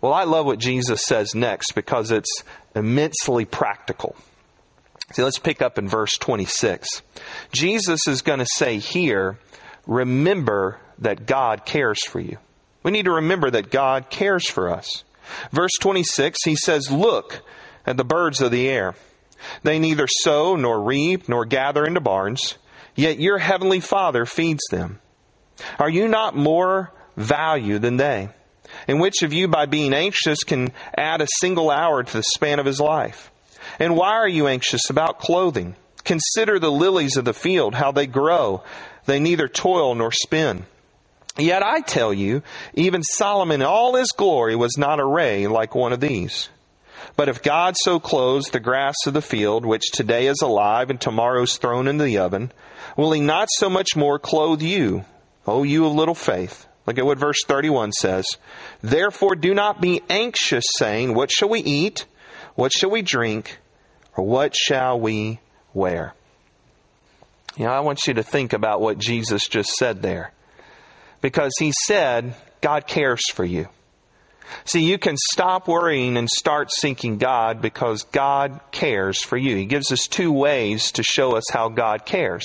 Well, 0.00 0.12
I 0.12 0.24
love 0.24 0.46
what 0.46 0.58
Jesus 0.58 1.02
says 1.04 1.34
next 1.34 1.72
because 1.74 2.10
it's 2.10 2.44
immensely 2.74 3.44
practical. 3.44 4.14
See, 5.12 5.22
let's 5.22 5.38
pick 5.38 5.62
up 5.62 5.78
in 5.78 5.88
verse 5.88 6.12
26. 6.18 7.02
Jesus 7.52 8.00
is 8.06 8.22
going 8.22 8.38
to 8.38 8.46
say 8.46 8.78
here, 8.78 9.38
remember 9.86 10.78
that 10.98 11.26
God 11.26 11.64
cares 11.64 12.00
for 12.06 12.20
you. 12.20 12.38
We 12.82 12.90
need 12.90 13.06
to 13.06 13.12
remember 13.12 13.50
that 13.50 13.70
God 13.70 14.10
cares 14.10 14.48
for 14.48 14.70
us. 14.70 15.04
Verse 15.50 15.72
26, 15.80 16.38
he 16.44 16.56
says, 16.56 16.90
Look 16.90 17.42
at 17.86 17.96
the 17.96 18.04
birds 18.04 18.40
of 18.40 18.50
the 18.50 18.68
air. 18.68 18.94
They 19.62 19.78
neither 19.78 20.06
sow 20.08 20.56
nor 20.56 20.82
reap 20.82 21.28
nor 21.28 21.44
gather 21.44 21.84
into 21.84 22.00
barns, 22.00 22.56
yet 22.94 23.18
your 23.18 23.38
heavenly 23.38 23.80
Father 23.80 24.24
feeds 24.26 24.62
them. 24.70 25.00
Are 25.78 25.90
you 25.90 26.08
not 26.08 26.36
more 26.36 26.92
value 27.16 27.78
than 27.78 27.96
they? 27.96 28.30
And 28.88 29.00
which 29.00 29.22
of 29.22 29.32
you, 29.32 29.46
by 29.48 29.66
being 29.66 29.92
anxious, 29.92 30.42
can 30.42 30.72
add 30.96 31.20
a 31.20 31.28
single 31.40 31.70
hour 31.70 32.02
to 32.02 32.12
the 32.12 32.24
span 32.34 32.58
of 32.58 32.66
his 32.66 32.80
life? 32.80 33.30
And 33.78 33.96
why 33.96 34.12
are 34.12 34.28
you 34.28 34.46
anxious 34.46 34.90
about 34.90 35.20
clothing? 35.20 35.76
Consider 36.04 36.58
the 36.58 36.72
lilies 36.72 37.16
of 37.16 37.24
the 37.24 37.32
field, 37.32 37.74
how 37.74 37.92
they 37.92 38.06
grow. 38.06 38.62
They 39.06 39.20
neither 39.20 39.48
toil 39.48 39.94
nor 39.94 40.12
spin. 40.12 40.66
Yet 41.36 41.64
I 41.64 41.80
tell 41.80 42.12
you, 42.12 42.42
even 42.74 43.02
Solomon 43.02 43.60
in 43.60 43.66
all 43.66 43.96
his 43.96 44.12
glory 44.12 44.54
was 44.54 44.78
not 44.78 45.00
arrayed 45.00 45.48
like 45.48 45.74
one 45.74 45.92
of 45.92 46.00
these. 46.00 46.48
But 47.16 47.28
if 47.28 47.42
God 47.42 47.74
so 47.78 47.98
clothes 47.98 48.46
the 48.46 48.60
grass 48.60 48.94
of 49.06 49.14
the 49.14 49.22
field, 49.22 49.66
which 49.66 49.90
today 49.92 50.26
is 50.26 50.40
alive 50.42 50.90
and 50.90 51.00
tomorrow 51.00 51.42
is 51.42 51.56
thrown 51.56 51.88
into 51.88 52.04
the 52.04 52.18
oven, 52.18 52.52
will 52.96 53.12
he 53.12 53.20
not 53.20 53.48
so 53.50 53.68
much 53.68 53.96
more 53.96 54.18
clothe 54.18 54.62
you, 54.62 55.04
O 55.46 55.64
you 55.64 55.86
of 55.86 55.92
little 55.92 56.14
faith? 56.14 56.66
Look 56.86 56.98
at 56.98 57.06
what 57.06 57.18
verse 57.18 57.42
31 57.46 57.92
says. 57.92 58.26
Therefore 58.80 59.34
do 59.34 59.54
not 59.54 59.80
be 59.80 60.02
anxious, 60.08 60.64
saying, 60.76 61.14
What 61.14 61.32
shall 61.32 61.48
we 61.48 61.60
eat? 61.60 62.06
What 62.54 62.72
shall 62.72 62.90
we 62.90 63.02
drink? 63.02 63.58
Or 64.16 64.24
what 64.24 64.54
shall 64.54 65.00
we 65.00 65.40
wear? 65.72 66.14
You 67.56 67.64
know, 67.64 67.72
I 67.72 67.80
want 67.80 68.06
you 68.06 68.14
to 68.14 68.22
think 68.22 68.52
about 68.52 68.80
what 68.80 68.98
Jesus 68.98 69.48
just 69.48 69.70
said 69.70 70.02
there 70.02 70.32
because 71.24 71.54
he 71.58 71.72
said 71.86 72.34
God 72.60 72.86
cares 72.86 73.22
for 73.32 73.46
you. 73.46 73.68
See, 74.66 74.84
you 74.84 74.98
can 74.98 75.16
stop 75.16 75.66
worrying 75.66 76.18
and 76.18 76.28
start 76.28 76.70
seeking 76.70 77.16
God 77.16 77.62
because 77.62 78.02
God 78.02 78.60
cares 78.72 79.22
for 79.22 79.38
you. 79.38 79.56
He 79.56 79.64
gives 79.64 79.90
us 79.90 80.06
two 80.06 80.30
ways 80.30 80.92
to 80.92 81.02
show 81.02 81.34
us 81.34 81.44
how 81.50 81.70
God 81.70 82.04
cares. 82.04 82.44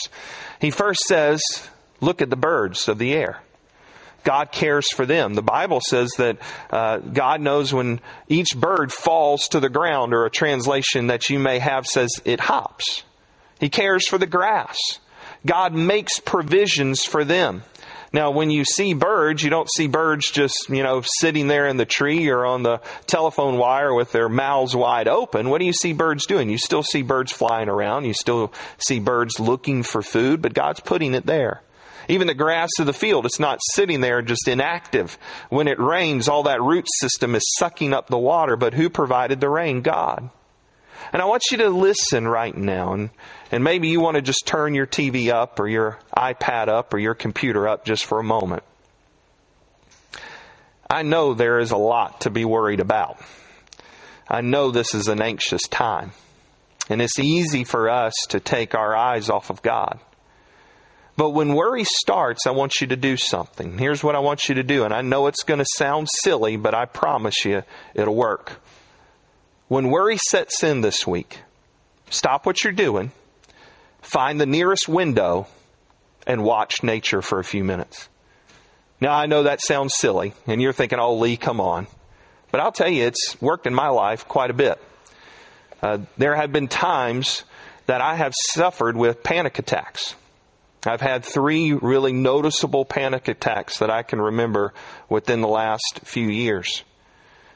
He 0.61 0.71
first 0.71 1.01
says, 1.09 1.41
Look 1.99 2.21
at 2.21 2.29
the 2.29 2.37
birds 2.37 2.87
of 2.87 2.99
the 2.99 3.11
air. 3.11 3.41
God 4.23 4.53
cares 4.53 4.89
for 4.93 5.05
them. 5.05 5.33
The 5.33 5.41
Bible 5.41 5.81
says 5.81 6.11
that 6.17 6.37
uh, 6.69 6.99
God 6.99 7.41
knows 7.41 7.73
when 7.73 7.99
each 8.29 8.55
bird 8.55 8.93
falls 8.93 9.49
to 9.49 9.59
the 9.59 9.67
ground, 9.67 10.13
or 10.13 10.23
a 10.23 10.31
translation 10.31 11.07
that 11.07 11.29
you 11.29 11.37
may 11.37 11.59
have 11.59 11.85
says 11.85 12.11
it 12.23 12.39
hops. 12.39 13.03
He 13.59 13.67
cares 13.67 14.07
for 14.07 14.17
the 14.17 14.25
grass. 14.25 14.77
God 15.45 15.73
makes 15.73 16.17
provisions 16.21 17.03
for 17.03 17.25
them. 17.25 17.63
Now, 18.11 18.31
when 18.31 18.49
you 18.49 18.65
see 18.65 18.93
birds, 18.93 19.43
you 19.43 19.49
don't 19.49 19.69
see 19.71 19.87
birds 19.87 20.31
just, 20.31 20.69
you 20.69 20.81
know, 20.81 21.03
sitting 21.19 21.47
there 21.47 21.67
in 21.67 21.77
the 21.77 21.85
tree 21.85 22.29
or 22.29 22.45
on 22.45 22.63
the 22.63 22.81
telephone 23.05 23.57
wire 23.57 23.93
with 23.93 24.11
their 24.11 24.29
mouths 24.29 24.75
wide 24.75 25.07
open. 25.07 25.49
What 25.49 25.59
do 25.59 25.65
you 25.65 25.73
see 25.73 25.93
birds 25.93 26.25
doing? 26.25 26.49
You 26.49 26.57
still 26.57 26.83
see 26.83 27.03
birds 27.03 27.31
flying 27.31 27.69
around. 27.69 28.05
You 28.05 28.13
still 28.13 28.51
see 28.79 28.99
birds 28.99 29.39
looking 29.39 29.83
for 29.83 30.01
food, 30.01 30.41
but 30.41 30.53
God's 30.53 30.79
putting 30.79 31.13
it 31.13 31.25
there. 31.25 31.61
Even 32.07 32.25
the 32.25 32.33
grass 32.33 32.71
of 32.79 32.87
the 32.87 32.93
field, 32.93 33.27
it's 33.27 33.39
not 33.39 33.59
sitting 33.73 34.01
there 34.01 34.23
just 34.23 34.47
inactive. 34.47 35.19
When 35.49 35.67
it 35.67 35.79
rains, 35.79 36.27
all 36.27 36.43
that 36.43 36.61
root 36.61 36.87
system 36.99 37.35
is 37.35 37.43
sucking 37.59 37.93
up 37.93 38.07
the 38.07 38.17
water, 38.17 38.57
but 38.57 38.73
who 38.73 38.89
provided 38.89 39.39
the 39.39 39.49
rain? 39.49 39.81
God. 39.81 40.31
And 41.11 41.21
I 41.21 41.25
want 41.25 41.43
you 41.51 41.57
to 41.59 41.69
listen 41.69 42.27
right 42.27 42.55
now. 42.55 42.93
And, 42.93 43.09
and 43.51 43.63
maybe 43.63 43.89
you 43.89 43.99
want 43.99 44.15
to 44.15 44.21
just 44.21 44.45
turn 44.45 44.75
your 44.75 44.87
TV 44.87 45.29
up 45.31 45.59
or 45.59 45.67
your 45.67 45.99
iPad 46.15 46.67
up 46.67 46.93
or 46.93 46.99
your 46.99 47.15
computer 47.15 47.67
up 47.67 47.85
just 47.85 48.05
for 48.05 48.19
a 48.19 48.23
moment. 48.23 48.63
I 50.89 51.03
know 51.03 51.33
there 51.33 51.59
is 51.59 51.71
a 51.71 51.77
lot 51.77 52.21
to 52.21 52.29
be 52.29 52.45
worried 52.45 52.79
about. 52.79 53.21
I 54.27 54.41
know 54.41 54.71
this 54.71 54.93
is 54.93 55.07
an 55.07 55.21
anxious 55.21 55.61
time. 55.63 56.11
And 56.89 57.01
it's 57.01 57.19
easy 57.19 57.63
for 57.63 57.89
us 57.89 58.13
to 58.29 58.39
take 58.39 58.73
our 58.73 58.95
eyes 58.95 59.29
off 59.29 59.49
of 59.49 59.61
God. 59.61 59.99
But 61.15 61.31
when 61.31 61.53
worry 61.53 61.83
starts, 61.83 62.47
I 62.47 62.51
want 62.51 62.79
you 62.79 62.87
to 62.87 62.95
do 62.95 63.17
something. 63.17 63.77
Here's 63.77 64.03
what 64.03 64.15
I 64.15 64.19
want 64.19 64.47
you 64.47 64.55
to 64.55 64.63
do. 64.63 64.85
And 64.85 64.93
I 64.93 65.01
know 65.01 65.27
it's 65.27 65.43
going 65.43 65.59
to 65.59 65.65
sound 65.75 66.07
silly, 66.23 66.55
but 66.55 66.73
I 66.73 66.85
promise 66.85 67.43
you 67.43 67.63
it'll 67.93 68.15
work. 68.15 68.61
When 69.69 69.91
worry 69.91 70.17
sets 70.17 70.63
in 70.63 70.81
this 70.81 71.05
week, 71.05 71.41
stop 72.09 72.47
what 72.47 72.63
you're 72.63 72.73
doing, 72.73 73.11
find 74.01 74.41
the 74.41 74.47
nearest 74.47 74.89
window, 74.89 75.45
and 76.25 76.43
watch 76.43 76.81
nature 76.81 77.21
for 77.21 77.37
a 77.37 77.43
few 77.43 77.63
minutes. 77.63 78.09
Now, 78.99 79.13
I 79.13 79.27
know 79.27 79.43
that 79.43 79.61
sounds 79.61 79.93
silly, 79.95 80.33
and 80.47 80.59
you're 80.59 80.73
thinking, 80.73 80.97
oh, 80.97 81.13
Lee, 81.13 81.37
come 81.37 81.61
on. 81.61 81.85
But 82.49 82.61
I'll 82.61 82.71
tell 82.71 82.89
you, 82.89 83.05
it's 83.05 83.39
worked 83.39 83.67
in 83.67 83.75
my 83.75 83.89
life 83.89 84.27
quite 84.27 84.49
a 84.49 84.55
bit. 84.55 84.81
Uh, 85.83 85.99
there 86.17 86.35
have 86.35 86.51
been 86.51 86.67
times 86.67 87.43
that 87.85 88.01
I 88.01 88.15
have 88.15 88.33
suffered 88.35 88.97
with 88.97 89.21
panic 89.21 89.59
attacks. 89.59 90.15
I've 90.83 90.99
had 90.99 91.23
three 91.23 91.73
really 91.73 92.11
noticeable 92.11 92.85
panic 92.85 93.27
attacks 93.27 93.77
that 93.77 93.91
I 93.91 94.01
can 94.01 94.19
remember 94.19 94.73
within 95.09 95.41
the 95.41 95.47
last 95.47 95.99
few 96.05 96.27
years. 96.27 96.83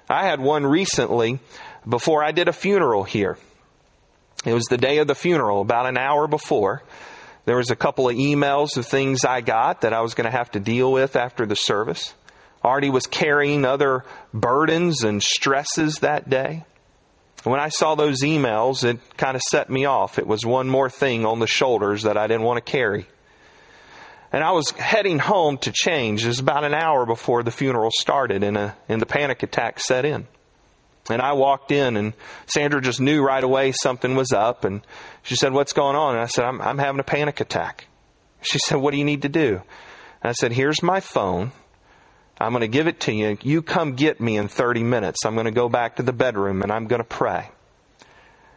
I 0.08 0.26
had 0.28 0.40
one 0.40 0.64
recently 0.64 1.40
before 1.88 2.24
I 2.24 2.32
did 2.32 2.48
a 2.48 2.54
funeral 2.54 3.04
here. 3.04 3.38
It 4.46 4.54
was 4.54 4.66
the 4.66 4.78
day 4.78 4.98
of 4.98 5.08
the 5.08 5.16
funeral, 5.16 5.62
about 5.62 5.86
an 5.86 5.98
hour 5.98 6.28
before. 6.28 6.84
There 7.46 7.58
was 7.58 7.72
a 7.72 7.76
couple 7.76 8.10
of 8.10 8.16
emails 8.16 8.78
of 8.78 8.86
things 8.86 9.26
I 9.26 9.42
got 9.42 9.82
that 9.82 9.94
I 9.94 10.02
was 10.02 10.14
going 10.14 10.26
to 10.26 10.38
have 10.38 10.52
to 10.52 10.60
deal 10.60 10.92
with 10.92 11.16
after 11.16 11.46
the 11.46 11.56
service. 11.56 12.14
Artie 12.64 12.90
was 12.90 13.06
carrying 13.06 13.66
other 13.66 14.06
burdens 14.34 15.04
and 15.04 15.22
stresses 15.22 15.96
that 15.96 16.30
day. 16.30 16.64
When 17.44 17.60
I 17.60 17.68
saw 17.68 17.96
those 17.96 18.22
emails, 18.22 18.86
it 18.86 19.00
kind 19.18 19.36
of 19.36 19.42
set 19.42 19.70
me 19.70 19.84
off. 19.84 20.18
It 20.18 20.26
was 20.26 20.46
one 20.46 20.70
more 20.70 20.90
thing 20.90 21.26
on 21.26 21.40
the 21.40 21.48
shoulders 21.48 22.04
that 22.04 22.18
I 22.18 22.28
didn't 22.28 22.44
want 22.44 22.66
to 22.66 22.72
carry. 22.72 23.06
And 24.32 24.44
I 24.44 24.52
was 24.52 24.72
heading 24.72 25.20
home 25.20 25.58
to 25.60 25.72
change. 25.74 26.24
It 26.24 26.30
was 26.30 26.40
about 26.40 26.64
an 26.64 26.74
hour 26.74 27.06
before 27.06 27.44
the 27.44 27.52
funeral 27.52 27.92
started 28.00 28.44
and, 28.44 28.58
a, 28.58 28.76
and 28.88 29.02
the 29.02 29.06
panic 29.06 29.44
attack 29.44 29.82
set 29.82 30.06
in. 30.06 30.26
And 31.10 31.22
I 31.22 31.34
walked 31.34 31.72
in 31.72 31.98
and 31.98 32.14
Sandra 32.46 32.82
just 32.82 33.02
knew 33.02 33.22
right 33.22 33.44
away 33.44 33.74
something 33.74 34.16
was 34.16 34.32
up 34.32 34.64
and 34.64 34.82
she 35.22 35.36
said, 35.36 35.52
what's 35.52 35.74
going 35.74 35.96
on? 35.96 36.16
And 36.16 36.24
I 36.24 36.28
said, 36.28 36.46
I'm, 36.46 36.62
I'm 36.62 36.78
having 36.78 37.00
a 37.00 37.04
panic 37.04 37.42
attack. 37.42 37.88
She 38.42 38.60
said, 38.60 38.78
what 38.78 38.92
do 38.92 38.98
you 38.98 39.06
need 39.06 39.24
to 39.24 39.30
do? 39.30 39.62
And 40.22 40.30
I 40.30 40.32
said, 40.32 40.54
here's 40.54 40.82
my 40.82 41.02
phone. 41.02 41.52
I'm 42.40 42.52
going 42.52 42.62
to 42.62 42.68
give 42.68 42.88
it 42.88 43.02
to 43.02 43.14
you. 43.14 43.38
You 43.42 43.62
come 43.62 43.96
get 43.96 44.20
me 44.20 44.38
in 44.38 44.48
30 44.48 44.84
minutes. 44.84 45.26
I'm 45.26 45.36
going 45.36 45.46
to 45.46 45.52
go 45.52 45.70
back 45.70 45.98
to 45.98 46.04
the 46.04 46.14
bedroom 46.14 46.62
and 46.62 46.72
I'm 46.72 46.88
going 46.88 47.02
to 47.02 47.08
pray. 47.08 47.50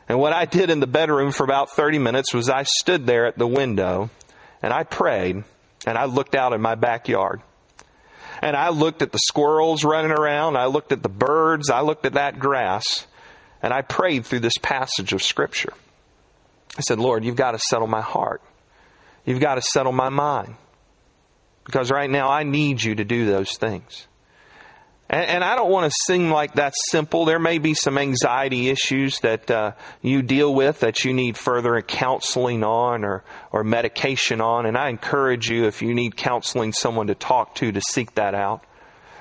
And 0.08 0.18
what 0.18 0.32
I 0.32 0.44
did 0.44 0.70
in 0.70 0.80
the 0.80 0.86
bedroom 0.86 1.32
for 1.32 1.44
about 1.44 1.70
30 1.70 1.98
minutes 1.98 2.32
was 2.32 2.48
I 2.48 2.62
stood 2.62 3.06
there 3.06 3.26
at 3.26 3.38
the 3.38 3.46
window 3.46 4.10
and 4.62 4.72
I 4.72 4.84
prayed 4.84 5.42
and 5.84 5.98
I 5.98 6.04
looked 6.04 6.34
out 6.34 6.52
in 6.52 6.60
my 6.60 6.76
backyard. 6.76 7.42
And 8.42 8.56
I 8.56 8.70
looked 8.70 9.02
at 9.02 9.12
the 9.12 9.18
squirrels 9.18 9.84
running 9.84 10.10
around. 10.10 10.56
I 10.56 10.66
looked 10.66 10.92
at 10.92 11.02
the 11.02 11.08
birds. 11.08 11.70
I 11.70 11.80
looked 11.80 12.06
at 12.06 12.14
that 12.14 12.38
grass. 12.38 13.06
And 13.62 13.72
I 13.72 13.82
prayed 13.82 14.26
through 14.26 14.40
this 14.40 14.56
passage 14.62 15.12
of 15.12 15.22
Scripture. 15.22 15.72
I 16.76 16.82
said, 16.82 16.98
Lord, 16.98 17.24
you've 17.24 17.36
got 17.36 17.52
to 17.52 17.58
settle 17.58 17.86
my 17.86 18.02
heart. 18.02 18.42
You've 19.24 19.40
got 19.40 19.54
to 19.56 19.62
settle 19.62 19.92
my 19.92 20.08
mind. 20.08 20.56
Because 21.64 21.90
right 21.90 22.08
now 22.08 22.28
I 22.28 22.44
need 22.44 22.82
you 22.82 22.94
to 22.94 23.04
do 23.04 23.26
those 23.26 23.56
things. 23.56 24.06
And, 25.08 25.24
and 25.24 25.44
I 25.44 25.54
don't 25.54 25.70
want 25.70 25.90
to 25.90 25.96
seem 26.06 26.30
like 26.30 26.54
that's 26.54 26.76
simple. 26.90 27.24
There 27.24 27.38
may 27.38 27.58
be 27.58 27.74
some 27.74 27.96
anxiety 27.96 28.68
issues 28.68 29.20
that 29.20 29.50
uh, 29.50 29.72
you 30.02 30.22
deal 30.22 30.52
with 30.52 30.80
that 30.80 31.04
you 31.04 31.12
need 31.12 31.36
further 31.36 31.80
counseling 31.82 32.64
on 32.64 33.04
or, 33.04 33.22
or 33.52 33.62
medication 33.62 34.40
on. 34.40 34.66
And 34.66 34.76
I 34.76 34.88
encourage 34.88 35.48
you, 35.48 35.66
if 35.66 35.80
you 35.80 35.94
need 35.94 36.16
counseling, 36.16 36.72
someone 36.72 37.06
to 37.06 37.14
talk 37.14 37.54
to 37.56 37.70
to 37.70 37.80
seek 37.80 38.14
that 38.14 38.34
out. 38.34 38.64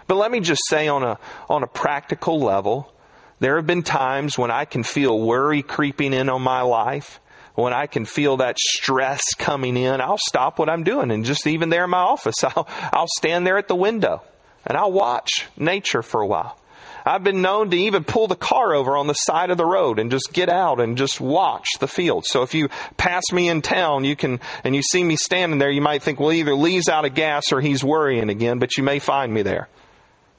But 0.08 0.15
let 0.15 0.32
me 0.32 0.39
just 0.39 0.62
say 0.70 0.88
on 0.88 1.04
a, 1.04 1.20
on 1.50 1.63
a 1.63 1.68
practical 1.68 2.39
level, 2.39 2.92
there 3.39 3.58
have 3.58 3.68
been 3.68 3.84
times 3.84 4.38
when 4.38 4.50
I 4.50 4.65
can 4.65 4.84
feel 4.84 5.20
worry 5.20 5.62
creeping 5.62 6.13
in 6.13 6.30
on 6.30 6.42
my 6.42 6.62
life 6.62 7.20
when 7.56 7.72
I 7.72 7.88
can 7.88 8.04
feel 8.04 8.38
that 8.38 8.60
stress 8.60 9.22
coming 9.38 9.77
in, 9.77 10.01
I'll 10.01 10.18
stop 10.18 10.60
what 10.60 10.70
I'm 10.70 10.84
doing 10.84 11.10
and 11.10 11.24
just 11.24 11.48
even 11.48 11.70
there 11.70 11.86
in 11.86 11.89
my 11.89 12.00
office, 12.00 12.36
I'll, 12.44 12.68
I'll 12.92 13.08
stand 13.08 13.48
there 13.48 13.58
at 13.58 13.70
the 13.70 13.75
window 13.77 14.22
and 14.65 14.77
I'll 14.77 14.91
watch 14.91 15.45
nature 15.57 16.01
for 16.01 16.22
a 16.22 16.27
while. 16.27 16.60
I've 17.07 17.24
been 17.24 17.43
known 17.43 17.69
to 17.69 17.77
even 17.77 18.03
pull 18.03 18.25
the 18.25 18.36
car 18.36 18.74
over 18.74 18.98
on 18.98 19.05
the 19.05 19.13
side 19.13 19.51
of 19.51 19.57
the 19.57 19.65
road 19.65 20.00
and 20.00 20.10
just 20.10 20.34
get 20.34 20.50
out 20.50 20.79
and 20.79 20.98
just 20.98 21.22
watch 21.22 21.67
the 21.79 21.88
field. 21.88 22.25
So 22.25 22.41
if 22.41 22.55
you 22.55 22.69
pass 22.98 23.22
me 23.31 23.48
in 23.48 23.62
town, 23.62 24.05
you 24.05 24.15
can, 24.15 24.39
and 24.63 24.75
you 24.75 24.81
see 24.81 25.03
me 25.03 25.15
standing 25.15 25.60
there, 25.60 25.69
you 25.69 25.81
might 25.81 26.01
think, 26.01 26.19
well, 26.19 26.31
either 26.31 26.55
Lee's 26.55 26.89
out 26.89 27.05
of 27.05 27.13
gas 27.13 27.51
or 27.51 27.62
he's 27.62 27.84
worrying 27.84 28.29
again, 28.29 28.57
but 28.57 28.75
you 28.75 28.84
may 28.84 28.98
find 28.98 29.31
me 29.31 29.43
there. 29.43 29.69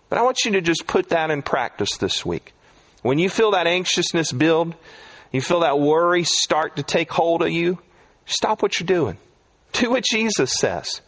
But 0.08 0.18
I 0.18 0.22
want 0.22 0.38
you 0.44 0.52
to 0.52 0.60
just 0.60 0.88
put 0.88 1.10
that 1.10 1.30
in 1.30 1.42
practice 1.42 1.96
this 1.98 2.26
week. 2.26 2.52
When 3.02 3.20
you 3.20 3.30
feel 3.30 3.52
that 3.52 3.68
anxiousness 3.68 4.32
build, 4.32 4.74
you 5.30 5.40
feel 5.40 5.60
that 5.60 5.78
worry 5.78 6.24
start 6.24 6.76
to 6.76 6.82
take 6.82 7.12
hold 7.12 7.42
of 7.42 7.52
you, 7.52 7.78
stop 8.24 8.60
what 8.60 8.80
you're 8.80 8.86
doing. 8.86 9.18
Do 9.72 9.90
what 9.90 10.04
Jesus 10.04 10.52
says. 10.52 11.00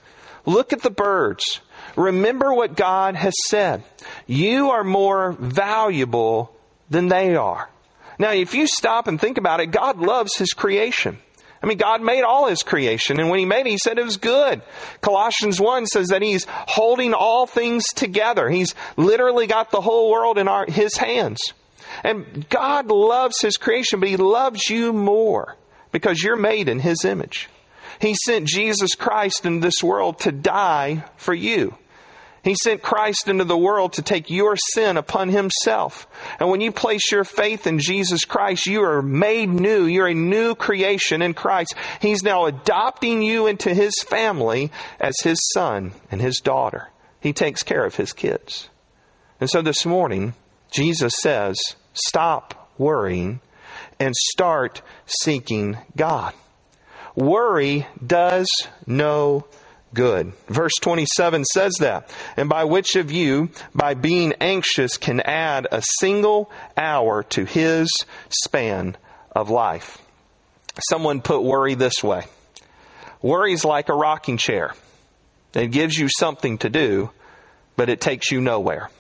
Look 0.49 0.73
at 0.73 0.81
the 0.81 0.91
birds. 0.91 1.61
Remember 1.95 2.55
what 2.55 2.75
God 2.75 3.17
has 3.17 3.35
said. 3.49 3.83
You 4.27 4.71
are 4.71 4.83
more 4.83 5.33
valuable 5.33 6.57
than 6.89 7.09
they 7.09 7.37
are. 7.37 7.69
Now, 8.19 8.33
if 8.33 8.55
you 8.55 8.67
stop 8.67 9.09
and 9.09 9.21
think 9.21 9.37
about 9.37 9.61
it, 9.61 9.67
God 9.67 9.99
loves 9.99 10.37
His 10.37 10.55
creation. 10.55 11.19
I 11.63 11.67
mean, 11.67 11.77
God 11.77 12.01
made 12.01 12.23
all 12.23 12.47
His 12.47 12.63
creation, 12.63 13.21
and 13.21 13.29
when 13.29 13.41
He 13.41 13.45
made 13.45 13.67
it, 13.67 13.73
He 13.73 13.77
said 13.79 13.99
it 13.99 14.05
was 14.07 14.17
good. 14.17 14.63
Colossians 15.03 15.61
1 15.61 15.85
says 15.85 16.09
that 16.09 16.23
He's 16.23 16.47
holding 16.49 17.13
all 17.13 17.47
things 17.47 17.85
together. 17.95 18.49
He's 18.49 18.75
literally 18.97 19.47
got 19.47 19.71
the 19.71 19.83
whole 19.83 20.11
world 20.11 20.39
in 20.39 20.49
our, 20.49 20.65
His 20.65 20.97
hands. 20.97 21.41
And 22.03 22.49
God 22.49 22.87
loves 22.87 23.43
His 23.43 23.59
creation, 23.59 24.01
but 24.01 24.09
He 24.09 24.17
loves 24.17 24.71
you 24.71 24.95
more 24.95 25.57
because 25.93 26.23
you're 26.23 26.37
made 26.37 26.71
in 26.71 26.79
His 26.79 27.05
image. 27.05 27.51
He 28.01 28.15
sent 28.15 28.47
Jesus 28.47 28.95
Christ 28.95 29.45
into 29.45 29.67
this 29.67 29.83
world 29.83 30.21
to 30.21 30.33
die 30.33 31.05
for 31.17 31.35
you. 31.35 31.77
He 32.45 32.55
sent 32.55 32.83
Christ 32.83 33.29
into 33.29 33.45
the 33.45 33.59
world 33.59 33.95
to 33.95 34.03
take 34.03 34.31
your 34.31 34.57
sin 34.57 34.97
upon 34.97 35.29
himself. 35.29 36.07
And 36.39 36.49
when 36.49 36.61
you 36.61 36.73
place 36.73 37.11
your 37.11 37.25
faith 37.25 37.67
in 37.67 37.79
Jesus 37.79 38.25
Christ, 38.25 38.67
you 38.67 38.83
are 38.85 39.03
made 39.03 39.49
new. 39.49 39.85
You're 39.85 40.07
a 40.07 40.15
new 40.15 40.55
creation 40.55 41.21
in 41.21 41.35
Christ. 41.35 41.75
He's 42.01 42.23
now 42.23 42.47
adopting 42.47 43.23
you 43.23 43.49
into 43.49 43.75
his 43.75 43.93
family 44.07 44.71
as 45.01 45.21
his 45.23 45.39
son 45.53 45.93
and 46.11 46.23
his 46.23 46.39
daughter. 46.39 46.89
He 47.21 47.33
takes 47.33 47.63
care 47.63 47.85
of 47.85 47.97
his 47.97 48.13
kids. 48.13 48.69
And 49.41 49.51
so 49.51 49.61
this 49.61 49.85
morning, 49.85 50.35
Jesus 50.71 51.15
says, 51.21 51.59
stop 51.93 52.73
worrying 52.79 53.41
and 53.99 54.15
start 54.15 54.81
seeking 55.07 55.77
God. 55.97 56.33
Worry 57.19 57.85
does 58.07 58.47
no 58.87 59.45
good. 59.93 60.35
Verse 60.47 60.75
27 60.81 61.45
says 61.47 61.75
that. 61.81 62.09
And 62.37 62.49
by 62.49 62.63
which 62.63 62.95
of 62.95 63.11
you, 63.11 63.51
by 63.75 63.95
being 63.95 64.35
anxious, 64.41 64.97
can 64.97 65.19
add 65.23 65.67
a 65.73 65.83
single 65.99 66.49
hour 66.77 67.25
to 67.25 67.45
his 67.45 67.89
span 68.29 68.97
of 69.35 69.51
life? 69.51 69.99
Someone 70.89 71.21
put 71.21 71.43
worry 71.43 71.75
this 71.75 72.05
way 72.05 72.27
Worry 73.21 73.53
is 73.53 73.65
like 73.65 73.89
a 73.89 73.95
rocking 73.95 74.37
chair. 74.37 74.75
It 75.55 75.73
gives 75.73 75.99
you 75.99 76.09
something 76.21 76.59
to 76.59 76.71
do, 76.71 77.11
but 77.75 77.89
it 77.89 78.01
takes 78.01 78.31
you 78.31 78.41
nowhere. 78.41 78.91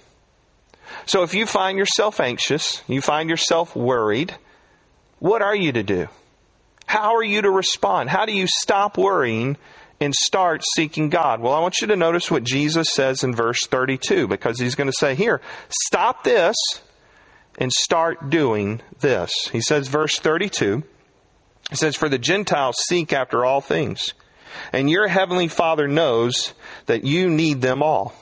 So 1.07 1.23
if 1.23 1.35
you 1.35 1.47
find 1.47 1.79
yourself 1.79 2.19
anxious, 2.19 2.83
you 2.89 3.01
find 3.01 3.31
yourself 3.31 3.77
worried, 3.77 4.35
what 5.21 5.41
are 5.41 5.55
you 5.55 5.71
to 5.71 5.85
do? 5.85 6.09
How 6.89 7.17
are 7.17 7.23
you 7.23 7.43
to 7.43 7.51
respond? 7.51 8.09
How 8.09 8.25
do 8.25 8.33
you 8.33 8.47
stop 8.47 8.97
worrying 8.97 9.59
and 10.01 10.15
start 10.15 10.63
seeking 10.75 11.11
God? 11.11 11.39
Well, 11.39 11.53
I 11.53 11.61
want 11.61 11.83
you 11.83 11.87
to 11.89 11.97
notice 11.97 12.31
what 12.31 12.45
Jesus 12.45 12.89
says 12.95 13.23
in 13.23 13.35
verse 13.35 13.59
32 13.67 14.27
because 14.27 14.59
he's 14.59 14.75
going 14.75 14.89
to 14.89 14.97
say 14.99 15.15
here, 15.15 15.43
stop 15.69 16.25
this 16.25 16.57
and 17.59 17.71
start 17.71 18.31
doing 18.31 18.81
this. 19.01 19.31
He 19.53 19.61
says, 19.61 19.89
verse 19.89 20.19
32, 20.19 20.83
he 21.69 21.77
says, 21.77 21.95
For 21.95 22.09
the 22.09 22.17
Gentiles 22.17 22.79
seek 22.89 23.13
after 23.13 23.45
all 23.45 23.61
things, 23.61 24.15
and 24.73 24.89
your 24.89 25.09
heavenly 25.09 25.49
Father 25.49 25.89
knows 25.89 26.55
that 26.87 27.05
you 27.05 27.29
need 27.29 27.61
them 27.61 27.83
all. 27.83 28.15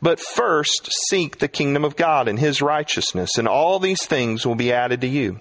But 0.00 0.18
first, 0.18 0.88
seek 1.10 1.40
the 1.40 1.48
kingdom 1.48 1.84
of 1.84 1.96
God 1.96 2.26
and 2.26 2.38
his 2.38 2.62
righteousness, 2.62 3.36
and 3.36 3.46
all 3.46 3.78
these 3.78 4.02
things 4.06 4.46
will 4.46 4.54
be 4.54 4.72
added 4.72 5.02
to 5.02 5.06
you. 5.06 5.40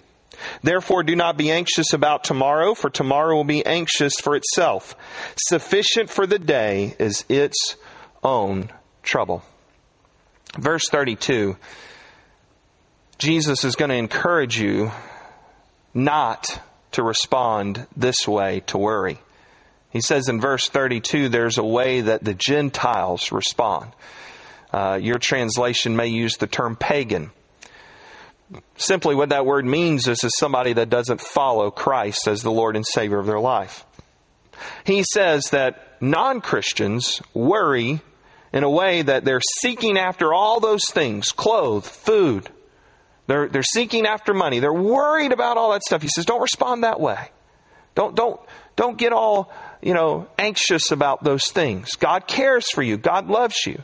Therefore, 0.61 1.03
do 1.03 1.15
not 1.15 1.37
be 1.37 1.51
anxious 1.51 1.93
about 1.93 2.23
tomorrow, 2.23 2.73
for 2.73 2.89
tomorrow 2.89 3.35
will 3.35 3.43
be 3.43 3.65
anxious 3.65 4.19
for 4.19 4.35
itself. 4.35 4.95
Sufficient 5.47 6.09
for 6.09 6.25
the 6.25 6.39
day 6.39 6.95
is 6.99 7.25
its 7.29 7.75
own 8.23 8.69
trouble. 9.03 9.43
Verse 10.57 10.87
32 10.89 11.57
Jesus 13.17 13.63
is 13.63 13.75
going 13.75 13.89
to 13.89 13.95
encourage 13.95 14.59
you 14.59 14.91
not 15.93 16.61
to 16.91 17.03
respond 17.03 17.87
this 17.95 18.27
way 18.27 18.61
to 18.67 18.77
worry. 18.77 19.19
He 19.89 20.01
says 20.01 20.27
in 20.27 20.41
verse 20.41 20.67
32 20.67 21.29
there's 21.29 21.57
a 21.57 21.63
way 21.63 22.01
that 22.01 22.23
the 22.23 22.33
Gentiles 22.33 23.31
respond. 23.31 23.93
Uh, 24.73 24.99
your 25.01 25.17
translation 25.17 25.95
may 25.95 26.07
use 26.07 26.35
the 26.35 26.47
term 26.47 26.75
pagan. 26.75 27.31
Simply, 28.77 29.15
what 29.15 29.29
that 29.29 29.45
word 29.45 29.65
means 29.65 30.07
is, 30.07 30.23
is 30.23 30.31
somebody 30.37 30.73
that 30.73 30.89
doesn't 30.89 31.21
follow 31.21 31.71
Christ 31.71 32.27
as 32.27 32.43
the 32.43 32.51
Lord 32.51 32.75
and 32.75 32.85
Savior 32.85 33.19
of 33.19 33.25
their 33.25 33.39
life. 33.39 33.85
He 34.83 35.03
says 35.03 35.45
that 35.51 35.97
non 36.01 36.41
Christians 36.41 37.21
worry 37.33 38.01
in 38.53 38.63
a 38.63 38.69
way 38.69 39.01
that 39.01 39.25
they're 39.25 39.41
seeking 39.59 39.97
after 39.97 40.33
all 40.33 40.59
those 40.59 40.85
things 40.91 41.31
clothes, 41.31 41.87
food. 41.87 42.49
They're, 43.27 43.47
they're 43.47 43.63
seeking 43.63 44.05
after 44.05 44.33
money. 44.33 44.59
They're 44.59 44.71
worried 44.71 45.31
about 45.31 45.57
all 45.57 45.71
that 45.71 45.81
stuff. 45.83 46.01
He 46.01 46.07
says, 46.07 46.25
don't 46.25 46.41
respond 46.41 46.83
that 46.83 46.99
way. 46.99 47.31
Don't, 47.95 48.15
don't, 48.15 48.39
don't 48.75 48.97
get 48.97 49.13
all, 49.13 49.51
you 49.81 49.93
know, 49.93 50.27
anxious 50.37 50.91
about 50.91 51.23
those 51.23 51.47
things. 51.47 51.95
God 51.95 52.27
cares 52.27 52.65
for 52.71 52.83
you. 52.83 52.97
God 52.97 53.27
loves 53.27 53.65
you. 53.65 53.81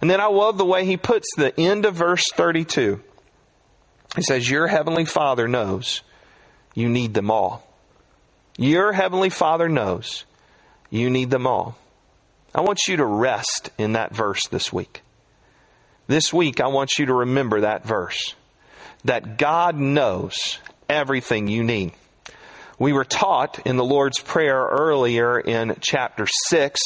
And 0.00 0.08
then 0.08 0.20
I 0.20 0.26
love 0.26 0.58
the 0.58 0.64
way 0.64 0.84
he 0.84 0.96
puts 0.96 1.26
the 1.36 1.58
end 1.58 1.84
of 1.86 1.94
verse 1.94 2.24
32. 2.34 3.02
He 4.16 4.22
says, 4.22 4.48
Your 4.48 4.66
heavenly 4.66 5.04
Father 5.04 5.48
knows 5.48 6.02
you 6.74 6.88
need 6.88 7.14
them 7.14 7.30
all. 7.30 7.68
Your 8.56 8.92
heavenly 8.92 9.30
Father 9.30 9.68
knows 9.68 10.24
you 10.90 11.10
need 11.10 11.30
them 11.30 11.46
all. 11.46 11.76
I 12.54 12.60
want 12.60 12.78
you 12.86 12.96
to 12.98 13.04
rest 13.04 13.70
in 13.78 13.92
that 13.92 14.14
verse 14.14 14.46
this 14.48 14.72
week. 14.72 15.02
This 16.06 16.32
week, 16.32 16.60
I 16.60 16.68
want 16.68 16.98
you 16.98 17.06
to 17.06 17.14
remember 17.14 17.62
that 17.62 17.84
verse 17.84 18.34
that 19.04 19.38
God 19.38 19.76
knows 19.76 20.58
everything 20.88 21.48
you 21.48 21.64
need. 21.64 21.92
We 22.78 22.92
were 22.92 23.04
taught 23.04 23.64
in 23.66 23.76
the 23.76 23.84
Lord's 23.84 24.20
Prayer 24.20 24.60
earlier 24.60 25.38
in 25.38 25.76
chapter 25.80 26.26
6 26.48 26.80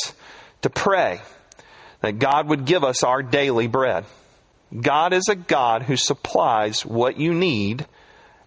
to 0.62 0.70
pray 0.70 1.20
that 2.00 2.18
God 2.18 2.48
would 2.48 2.64
give 2.64 2.84
us 2.84 3.02
our 3.02 3.22
daily 3.22 3.66
bread. 3.66 4.04
God 4.80 5.12
is 5.12 5.28
a 5.28 5.34
God 5.34 5.82
who 5.82 5.96
supplies 5.96 6.84
what 6.84 7.18
you 7.18 7.32
need, 7.32 7.86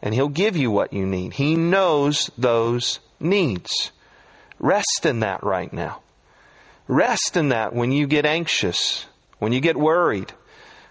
and 0.02 0.14
He'll 0.14 0.30
give 0.30 0.56
you 0.56 0.70
what 0.72 0.94
you 0.94 1.06
need. 1.06 1.34
He 1.34 1.56
knows 1.56 2.30
those 2.38 3.00
needs. 3.20 3.92
Rest 4.60 5.06
in 5.06 5.22
that 5.22 5.44
right 5.44 5.72
now. 5.74 6.02
Rest 6.88 7.36
in 7.38 7.50
that 7.50 7.74
when 7.74 7.92
you 7.92 8.06
get 8.06 8.26
anxious, 8.26 9.06
when 9.40 9.54
you 9.54 9.62
get 9.62 9.78
worried, 9.78 10.34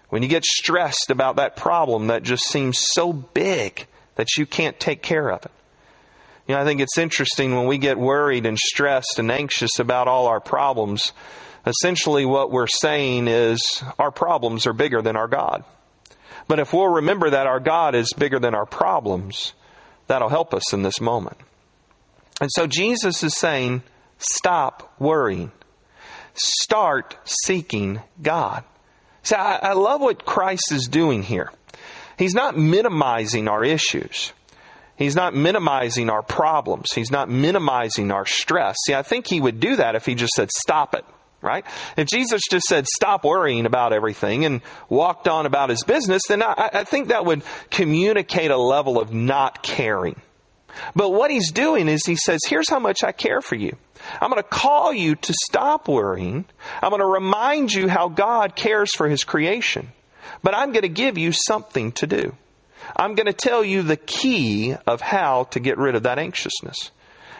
when 0.09 0.23
you 0.23 0.27
get 0.27 0.43
stressed 0.43 1.09
about 1.09 1.37
that 1.37 1.55
problem 1.55 2.07
that 2.07 2.23
just 2.23 2.43
seems 2.43 2.79
so 2.79 3.13
big 3.13 3.87
that 4.15 4.37
you 4.37 4.45
can't 4.45 4.79
take 4.79 5.01
care 5.01 5.31
of 5.31 5.45
it. 5.45 5.51
You 6.47 6.55
know, 6.55 6.61
I 6.61 6.65
think 6.65 6.81
it's 6.81 6.97
interesting 6.97 7.55
when 7.55 7.65
we 7.65 7.77
get 7.77 7.97
worried 7.97 8.45
and 8.45 8.59
stressed 8.59 9.19
and 9.19 9.31
anxious 9.31 9.79
about 9.79 10.09
all 10.09 10.27
our 10.27 10.41
problems. 10.41 11.13
Essentially, 11.65 12.25
what 12.25 12.51
we're 12.51 12.67
saying 12.67 13.27
is 13.27 13.83
our 13.99 14.11
problems 14.11 14.65
are 14.65 14.73
bigger 14.73 15.01
than 15.01 15.15
our 15.15 15.27
God. 15.27 15.63
But 16.47 16.59
if 16.59 16.73
we'll 16.73 16.87
remember 16.87 17.29
that 17.29 17.47
our 17.47 17.59
God 17.59 17.93
is 17.95 18.13
bigger 18.17 18.39
than 18.39 18.55
our 18.55 18.65
problems, 18.65 19.53
that'll 20.07 20.29
help 20.29 20.53
us 20.53 20.73
in 20.73 20.81
this 20.81 20.99
moment. 20.99 21.37
And 22.39 22.49
so 22.53 22.65
Jesus 22.65 23.23
is 23.23 23.37
saying, 23.37 23.83
stop 24.17 24.95
worrying. 24.99 25.51
Start 26.33 27.17
seeking 27.25 28.01
God. 28.21 28.63
See, 29.23 29.35
I, 29.35 29.57
I 29.57 29.73
love 29.73 30.01
what 30.01 30.25
Christ 30.25 30.71
is 30.71 30.87
doing 30.87 31.21
here. 31.21 31.51
He's 32.17 32.33
not 32.33 32.57
minimizing 32.57 33.47
our 33.47 33.63
issues. 33.63 34.33
He's 34.95 35.15
not 35.15 35.35
minimizing 35.35 36.09
our 36.09 36.21
problems. 36.21 36.91
He's 36.93 37.11
not 37.11 37.29
minimizing 37.29 38.11
our 38.11 38.25
stress. 38.25 38.77
See, 38.85 38.93
I 38.93 39.03
think 39.03 39.27
he 39.27 39.39
would 39.39 39.59
do 39.59 39.75
that 39.75 39.95
if 39.95 40.05
he 40.05 40.15
just 40.15 40.33
said, 40.33 40.49
stop 40.51 40.93
it, 40.95 41.05
right? 41.41 41.65
If 41.97 42.07
Jesus 42.07 42.41
just 42.49 42.65
said, 42.67 42.85
stop 42.87 43.23
worrying 43.25 43.65
about 43.65 43.93
everything 43.93 44.45
and 44.45 44.61
walked 44.89 45.27
on 45.27 45.45
about 45.45 45.69
his 45.69 45.83
business, 45.83 46.21
then 46.27 46.43
I, 46.43 46.69
I 46.73 46.83
think 46.83 47.09
that 47.09 47.25
would 47.25 47.43
communicate 47.69 48.51
a 48.51 48.57
level 48.57 48.99
of 48.99 49.13
not 49.13 49.63
caring. 49.63 50.21
But 50.95 51.11
what 51.11 51.31
he's 51.31 51.51
doing 51.51 51.87
is 51.87 52.05
he 52.05 52.15
says, 52.15 52.39
here's 52.47 52.69
how 52.69 52.79
much 52.79 53.03
I 53.03 53.11
care 53.11 53.41
for 53.41 53.55
you. 53.55 53.75
I'm 54.21 54.29
going 54.29 54.41
to 54.41 54.47
call 54.47 54.93
you 54.93 55.15
to 55.15 55.33
stop 55.45 55.87
worrying. 55.87 56.45
I'm 56.81 56.89
going 56.89 57.01
to 57.01 57.05
remind 57.05 57.73
you 57.73 57.87
how 57.87 58.09
God 58.09 58.55
cares 58.55 58.91
for 58.95 59.07
his 59.07 59.23
creation. 59.23 59.89
But 60.43 60.55
I'm 60.55 60.71
going 60.71 60.83
to 60.83 60.89
give 60.89 61.17
you 61.17 61.31
something 61.31 61.91
to 61.93 62.07
do. 62.07 62.35
I'm 62.95 63.15
going 63.15 63.27
to 63.27 63.33
tell 63.33 63.63
you 63.63 63.83
the 63.83 63.97
key 63.97 64.75
of 64.87 65.01
how 65.01 65.45
to 65.51 65.59
get 65.59 65.77
rid 65.77 65.95
of 65.95 66.03
that 66.03 66.19
anxiousness. 66.19 66.91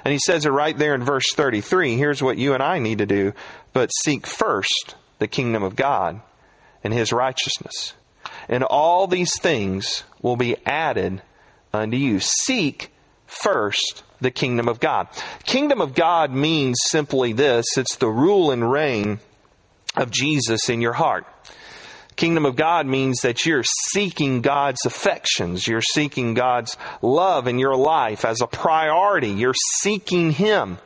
And 0.03 0.11
he 0.11 0.19
says 0.19 0.45
it 0.45 0.49
right 0.49 0.77
there 0.77 0.95
in 0.95 1.03
verse 1.03 1.25
33. 1.33 1.95
Here's 1.95 2.23
what 2.23 2.37
you 2.37 2.53
and 2.53 2.63
I 2.63 2.79
need 2.79 2.99
to 2.99 3.05
do. 3.05 3.33
But 3.73 3.91
seek 4.03 4.27
first 4.27 4.95
the 5.19 5.27
kingdom 5.27 5.63
of 5.63 5.75
God 5.75 6.21
and 6.83 6.93
his 6.93 7.13
righteousness. 7.13 7.93
And 8.49 8.63
all 8.63 9.07
these 9.07 9.31
things 9.39 10.03
will 10.21 10.35
be 10.35 10.57
added 10.65 11.21
unto 11.73 11.97
you. 11.97 12.19
Seek 12.19 12.91
first 13.25 14.03
the 14.19 14.31
kingdom 14.31 14.67
of 14.67 14.79
God. 14.79 15.07
Kingdom 15.45 15.81
of 15.81 15.95
God 15.95 16.31
means 16.31 16.77
simply 16.83 17.33
this 17.33 17.65
it's 17.77 17.95
the 17.95 18.09
rule 18.09 18.51
and 18.51 18.71
reign 18.71 19.19
of 19.95 20.11
Jesus 20.11 20.69
in 20.69 20.81
your 20.81 20.93
heart. 20.93 21.25
Kingdom 22.15 22.45
of 22.45 22.55
God 22.55 22.85
means 22.85 23.21
that 23.21 23.45
you're 23.45 23.63
seeking 23.63 24.41
God's 24.41 24.85
affections. 24.85 25.65
You're 25.65 25.81
seeking 25.81 26.33
God's 26.33 26.77
love 27.01 27.47
in 27.47 27.57
your 27.57 27.75
life 27.75 28.25
as 28.25 28.41
a 28.41 28.47
priority. 28.47 29.29
You're 29.29 29.55
seeking 29.79 30.31
Him. 30.31 30.77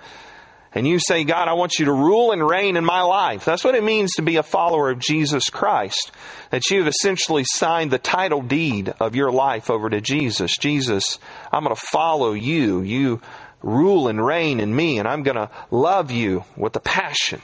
And 0.76 0.86
you 0.86 1.00
say, 1.00 1.24
God, 1.24 1.48
I 1.48 1.54
want 1.54 1.80
you 1.80 1.86
to 1.86 1.94
rule 1.94 2.34
and 2.34 2.46
reign 2.46 2.76
in 2.76 2.84
my 2.84 3.02
life. 3.02 3.46
That's 3.46 3.64
what 3.64 3.76
it 3.76 3.84
means 3.84 4.12
to 4.16 4.22
be 4.22 4.36
a 4.36 4.44
follower 4.44 4.90
of 4.90 5.00
Jesus 5.00 5.50
Christ. 5.50 6.12
That 6.52 6.70
you've 6.70 6.88
essentially 6.88 7.46
signed 7.46 7.92
the 7.92 7.98
title 7.98 8.42
deed 8.42 8.94
of 9.00 9.16
your 9.16 9.32
life 9.32 9.70
over 9.70 9.90
to 9.90 10.02
Jesus. 10.02 10.58
Jesus, 10.58 11.18
I'm 11.52 11.64
going 11.64 11.74
to 11.74 11.82
follow 11.82 12.34
you. 12.34 12.82
You 12.82 13.22
rule 13.64 14.10
and 14.10 14.24
reign 14.24 14.60
in 14.60 14.76
me, 14.76 15.00
and 15.00 15.08
I'm 15.08 15.24
going 15.24 15.38
to 15.38 15.50
love 15.72 16.12
you 16.12 16.44
with 16.58 16.76
a 16.76 16.82
passion. 16.82 17.42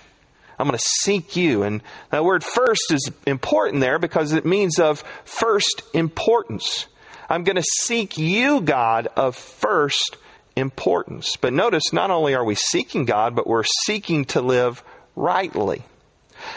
I'm 0.60 0.68
going 0.68 0.78
to 0.78 0.86
seek 1.00 1.38
you. 1.38 1.64
And 1.64 1.82
that 2.12 2.26
word 2.26 2.44
first 2.44 2.92
is 2.92 3.10
important 3.26 3.80
there 3.80 3.98
because 3.98 4.34
it 4.34 4.46
means 4.46 4.78
of 4.78 5.04
first 5.24 5.84
importance. 5.94 6.88
I'm 7.30 7.46
going 7.46 7.56
to 7.56 7.64
seek 7.64 8.18
you, 8.18 8.60
God, 8.60 9.08
of 9.16 9.38
first 9.38 10.18
importance. 10.18 10.31
But 10.56 11.54
notice, 11.54 11.94
not 11.94 12.12
only 12.12 12.36
are 12.36 12.46
we 12.46 12.56
seeking 12.56 13.06
God, 13.06 13.36
but 13.36 13.48
we're 13.48 13.64
seeking 13.86 14.26
to 14.26 14.42
live 14.42 14.84
rightly. 15.16 15.84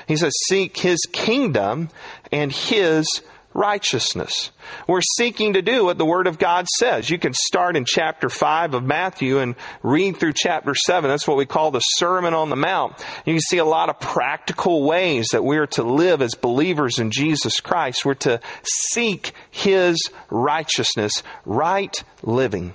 He 0.08 0.16
says, 0.16 0.32
seek 0.46 0.78
his 0.78 1.00
kingdom 1.12 1.90
and 2.32 2.50
his 2.52 3.06
righteousness. 3.54 4.50
We're 4.88 5.00
seeking 5.16 5.52
to 5.52 5.62
do 5.62 5.84
what 5.84 5.96
the 5.96 6.04
Word 6.04 6.26
of 6.26 6.38
God 6.38 6.66
says. 6.78 7.08
You 7.08 7.18
can 7.18 7.32
start 7.32 7.76
in 7.76 7.84
chapter 7.86 8.28
5 8.28 8.74
of 8.74 8.82
Matthew 8.82 9.38
and 9.38 9.54
read 9.82 10.16
through 10.16 10.32
chapter 10.34 10.74
7. 10.74 11.08
That's 11.08 11.28
what 11.28 11.36
we 11.36 11.46
call 11.46 11.70
the 11.70 11.80
Sermon 11.80 12.34
on 12.34 12.50
the 12.50 12.56
Mount. 12.56 12.94
You 13.24 13.34
can 13.34 13.40
see 13.40 13.58
a 13.58 13.64
lot 13.64 13.88
of 13.88 14.00
practical 14.00 14.82
ways 14.82 15.28
that 15.32 15.44
we're 15.44 15.68
to 15.68 15.84
live 15.84 16.20
as 16.20 16.34
believers 16.34 16.98
in 16.98 17.10
Jesus 17.12 17.60
Christ. 17.60 18.04
We're 18.04 18.14
to 18.14 18.40
seek 18.64 19.32
His 19.50 19.96
righteousness, 20.30 21.22
right 21.44 21.94
living. 22.22 22.74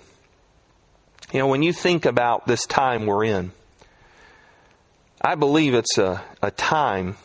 You 1.32 1.40
know, 1.40 1.48
when 1.48 1.62
you 1.62 1.74
think 1.74 2.06
about 2.06 2.48
this 2.48 2.66
time 2.66 3.06
we're 3.06 3.24
in, 3.24 3.52
I 5.22 5.36
believe 5.36 5.76
it's 5.76 5.98
a, 6.00 6.24
a 6.42 6.50
time 6.50 7.18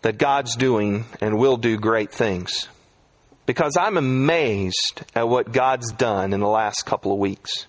that 0.00 0.18
God's 0.18 0.56
doing 0.56 1.04
and 1.20 1.38
will 1.38 1.56
do 1.56 1.76
great 1.76 2.10
things. 2.10 2.68
Because 3.46 3.76
I'm 3.76 3.96
amazed 3.96 5.02
at 5.14 5.28
what 5.28 5.52
God's 5.52 5.92
done 5.92 6.32
in 6.32 6.40
the 6.40 6.48
last 6.48 6.84
couple 6.84 7.12
of 7.12 7.18
weeks. 7.18 7.66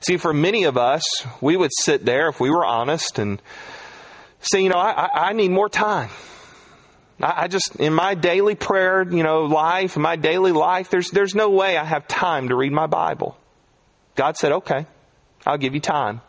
See, 0.00 0.16
for 0.16 0.32
many 0.32 0.64
of 0.64 0.78
us, 0.78 1.02
we 1.42 1.56
would 1.56 1.70
sit 1.80 2.06
there 2.06 2.28
if 2.28 2.40
we 2.40 2.50
were 2.50 2.64
honest 2.64 3.18
and 3.18 3.40
say, 4.40 4.62
you 4.62 4.70
know, 4.70 4.78
I, 4.78 5.28
I 5.28 5.32
need 5.34 5.50
more 5.50 5.68
time. 5.68 6.10
I, 7.20 7.44
I 7.44 7.48
just, 7.48 7.76
in 7.76 7.92
my 7.92 8.14
daily 8.14 8.54
prayer, 8.54 9.02
you 9.02 9.22
know, 9.22 9.44
life, 9.44 9.96
in 9.96 10.02
my 10.02 10.16
daily 10.16 10.52
life, 10.52 10.88
there's, 10.88 11.10
there's 11.10 11.34
no 11.34 11.50
way 11.50 11.76
I 11.76 11.84
have 11.84 12.08
time 12.08 12.48
to 12.48 12.56
read 12.56 12.72
my 12.72 12.86
Bible. 12.86 13.36
God 14.14 14.36
said, 14.36 14.52
okay, 14.52 14.86
I'll 15.46 15.58
give 15.58 15.74
you 15.74 15.80
time. 15.80 16.20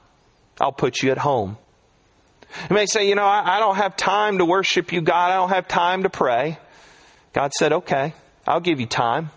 I'll 0.60 0.72
put 0.72 1.02
you 1.02 1.12
at 1.12 1.17
home. 1.17 1.58
You 2.69 2.76
may 2.76 2.86
say, 2.86 3.08
you 3.08 3.15
know, 3.15 3.26
I, 3.26 3.58
I 3.58 3.60
don't 3.60 3.76
have 3.76 3.96
time 3.96 4.38
to 4.38 4.46
worship 4.46 4.93
you, 4.93 5.02
God. 5.02 5.32
I 5.32 5.36
don't 5.36 5.50
have 5.50 5.67
time 5.67 6.04
to 6.04 6.10
pray. 6.10 6.60
God 7.34 7.52
said, 7.54 7.74
okay, 7.74 8.13
I'll 8.46 8.60
give 8.60 8.80
you 8.80 8.86
time. 8.86 9.32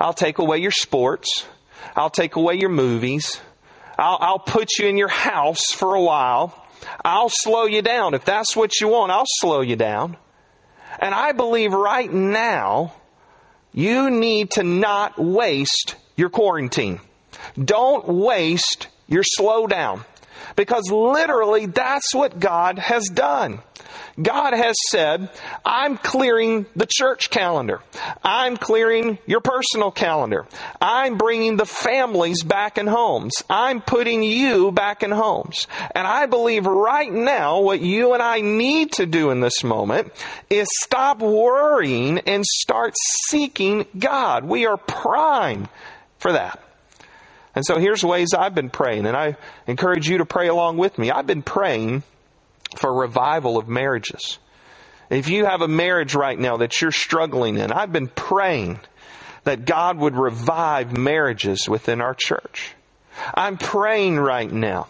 I'll 0.00 0.14
take 0.14 0.38
away 0.38 0.58
your 0.58 0.70
sports. 0.70 1.46
I'll 1.94 2.10
take 2.10 2.36
away 2.36 2.54
your 2.54 2.70
movies. 2.70 3.40
I'll, 3.98 4.18
I'll 4.20 4.38
put 4.38 4.78
you 4.78 4.86
in 4.86 4.96
your 4.96 5.08
house 5.08 5.72
for 5.72 5.94
a 5.94 6.00
while. 6.00 6.66
I'll 7.04 7.30
slow 7.30 7.64
you 7.64 7.82
down. 7.82 8.14
If 8.14 8.24
that's 8.24 8.56
what 8.56 8.80
you 8.80 8.88
want, 8.88 9.12
I'll 9.12 9.24
slow 9.26 9.60
you 9.60 9.76
down. 9.76 10.16
And 10.98 11.14
I 11.14 11.32
believe 11.32 11.72
right 11.72 12.10
now, 12.10 12.94
you 13.72 14.10
need 14.10 14.52
to 14.52 14.62
not 14.62 15.18
waste 15.18 15.96
your 16.16 16.30
quarantine. 16.30 17.00
Don't 17.62 18.08
waste 18.08 18.88
your 19.08 19.24
slowdown. 19.38 20.04
Because 20.56 20.90
literally 20.90 21.66
that's 21.66 22.14
what 22.14 22.38
God 22.40 22.78
has 22.78 23.04
done. 23.06 23.60
God 24.20 24.52
has 24.52 24.74
said, 24.90 25.30
I'm 25.64 25.96
clearing 25.96 26.66
the 26.74 26.88
church 26.90 27.30
calendar. 27.30 27.80
I'm 28.24 28.56
clearing 28.56 29.18
your 29.26 29.40
personal 29.40 29.90
calendar. 29.90 30.46
I'm 30.80 31.18
bringing 31.18 31.56
the 31.56 31.66
families 31.66 32.42
back 32.42 32.78
in 32.78 32.86
homes. 32.86 33.32
I'm 33.48 33.80
putting 33.80 34.22
you 34.22 34.72
back 34.72 35.02
in 35.02 35.12
homes. 35.12 35.66
And 35.94 36.06
I 36.06 36.26
believe 36.26 36.66
right 36.66 37.12
now 37.12 37.60
what 37.60 37.80
you 37.80 38.14
and 38.14 38.22
I 38.22 38.40
need 38.40 38.92
to 38.94 39.06
do 39.06 39.30
in 39.30 39.40
this 39.40 39.62
moment 39.62 40.12
is 40.50 40.66
stop 40.80 41.20
worrying 41.20 42.18
and 42.20 42.44
start 42.44 42.94
seeking 43.28 43.86
God. 43.96 44.44
We 44.44 44.66
are 44.66 44.76
primed 44.76 45.68
for 46.18 46.32
that. 46.32 46.67
And 47.58 47.66
so 47.66 47.80
here's 47.80 48.04
ways 48.04 48.34
I've 48.34 48.54
been 48.54 48.70
praying, 48.70 49.04
and 49.04 49.16
I 49.16 49.36
encourage 49.66 50.08
you 50.08 50.18
to 50.18 50.24
pray 50.24 50.46
along 50.46 50.76
with 50.76 50.96
me. 50.96 51.10
I've 51.10 51.26
been 51.26 51.42
praying 51.42 52.04
for 52.76 52.94
revival 52.94 53.58
of 53.58 53.66
marriages. 53.66 54.38
If 55.10 55.28
you 55.28 55.44
have 55.44 55.60
a 55.60 55.66
marriage 55.66 56.14
right 56.14 56.38
now 56.38 56.58
that 56.58 56.80
you're 56.80 56.92
struggling 56.92 57.58
in, 57.58 57.72
I've 57.72 57.92
been 57.92 58.06
praying 58.06 58.78
that 59.42 59.64
God 59.64 59.98
would 59.98 60.14
revive 60.14 60.96
marriages 60.96 61.68
within 61.68 62.00
our 62.00 62.14
church. 62.14 62.76
I'm 63.34 63.58
praying 63.58 64.20
right 64.20 64.52
now 64.52 64.86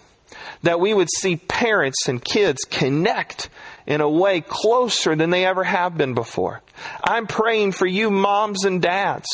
that 0.62 0.80
we 0.80 0.94
would 0.94 1.08
see 1.18 1.36
parents 1.36 2.08
and 2.08 2.22
kids 2.22 2.58
connect 2.70 3.48
in 3.88 4.02
a 4.02 4.08
way 4.08 4.42
closer 4.42 5.16
than 5.16 5.30
they 5.30 5.46
ever 5.46 5.64
have 5.64 5.96
been 5.96 6.12
before. 6.12 6.60
I'm 7.02 7.26
praying 7.26 7.72
for 7.72 7.86
you 7.86 8.10
moms 8.10 8.64
and 8.64 8.82
dads 8.82 9.26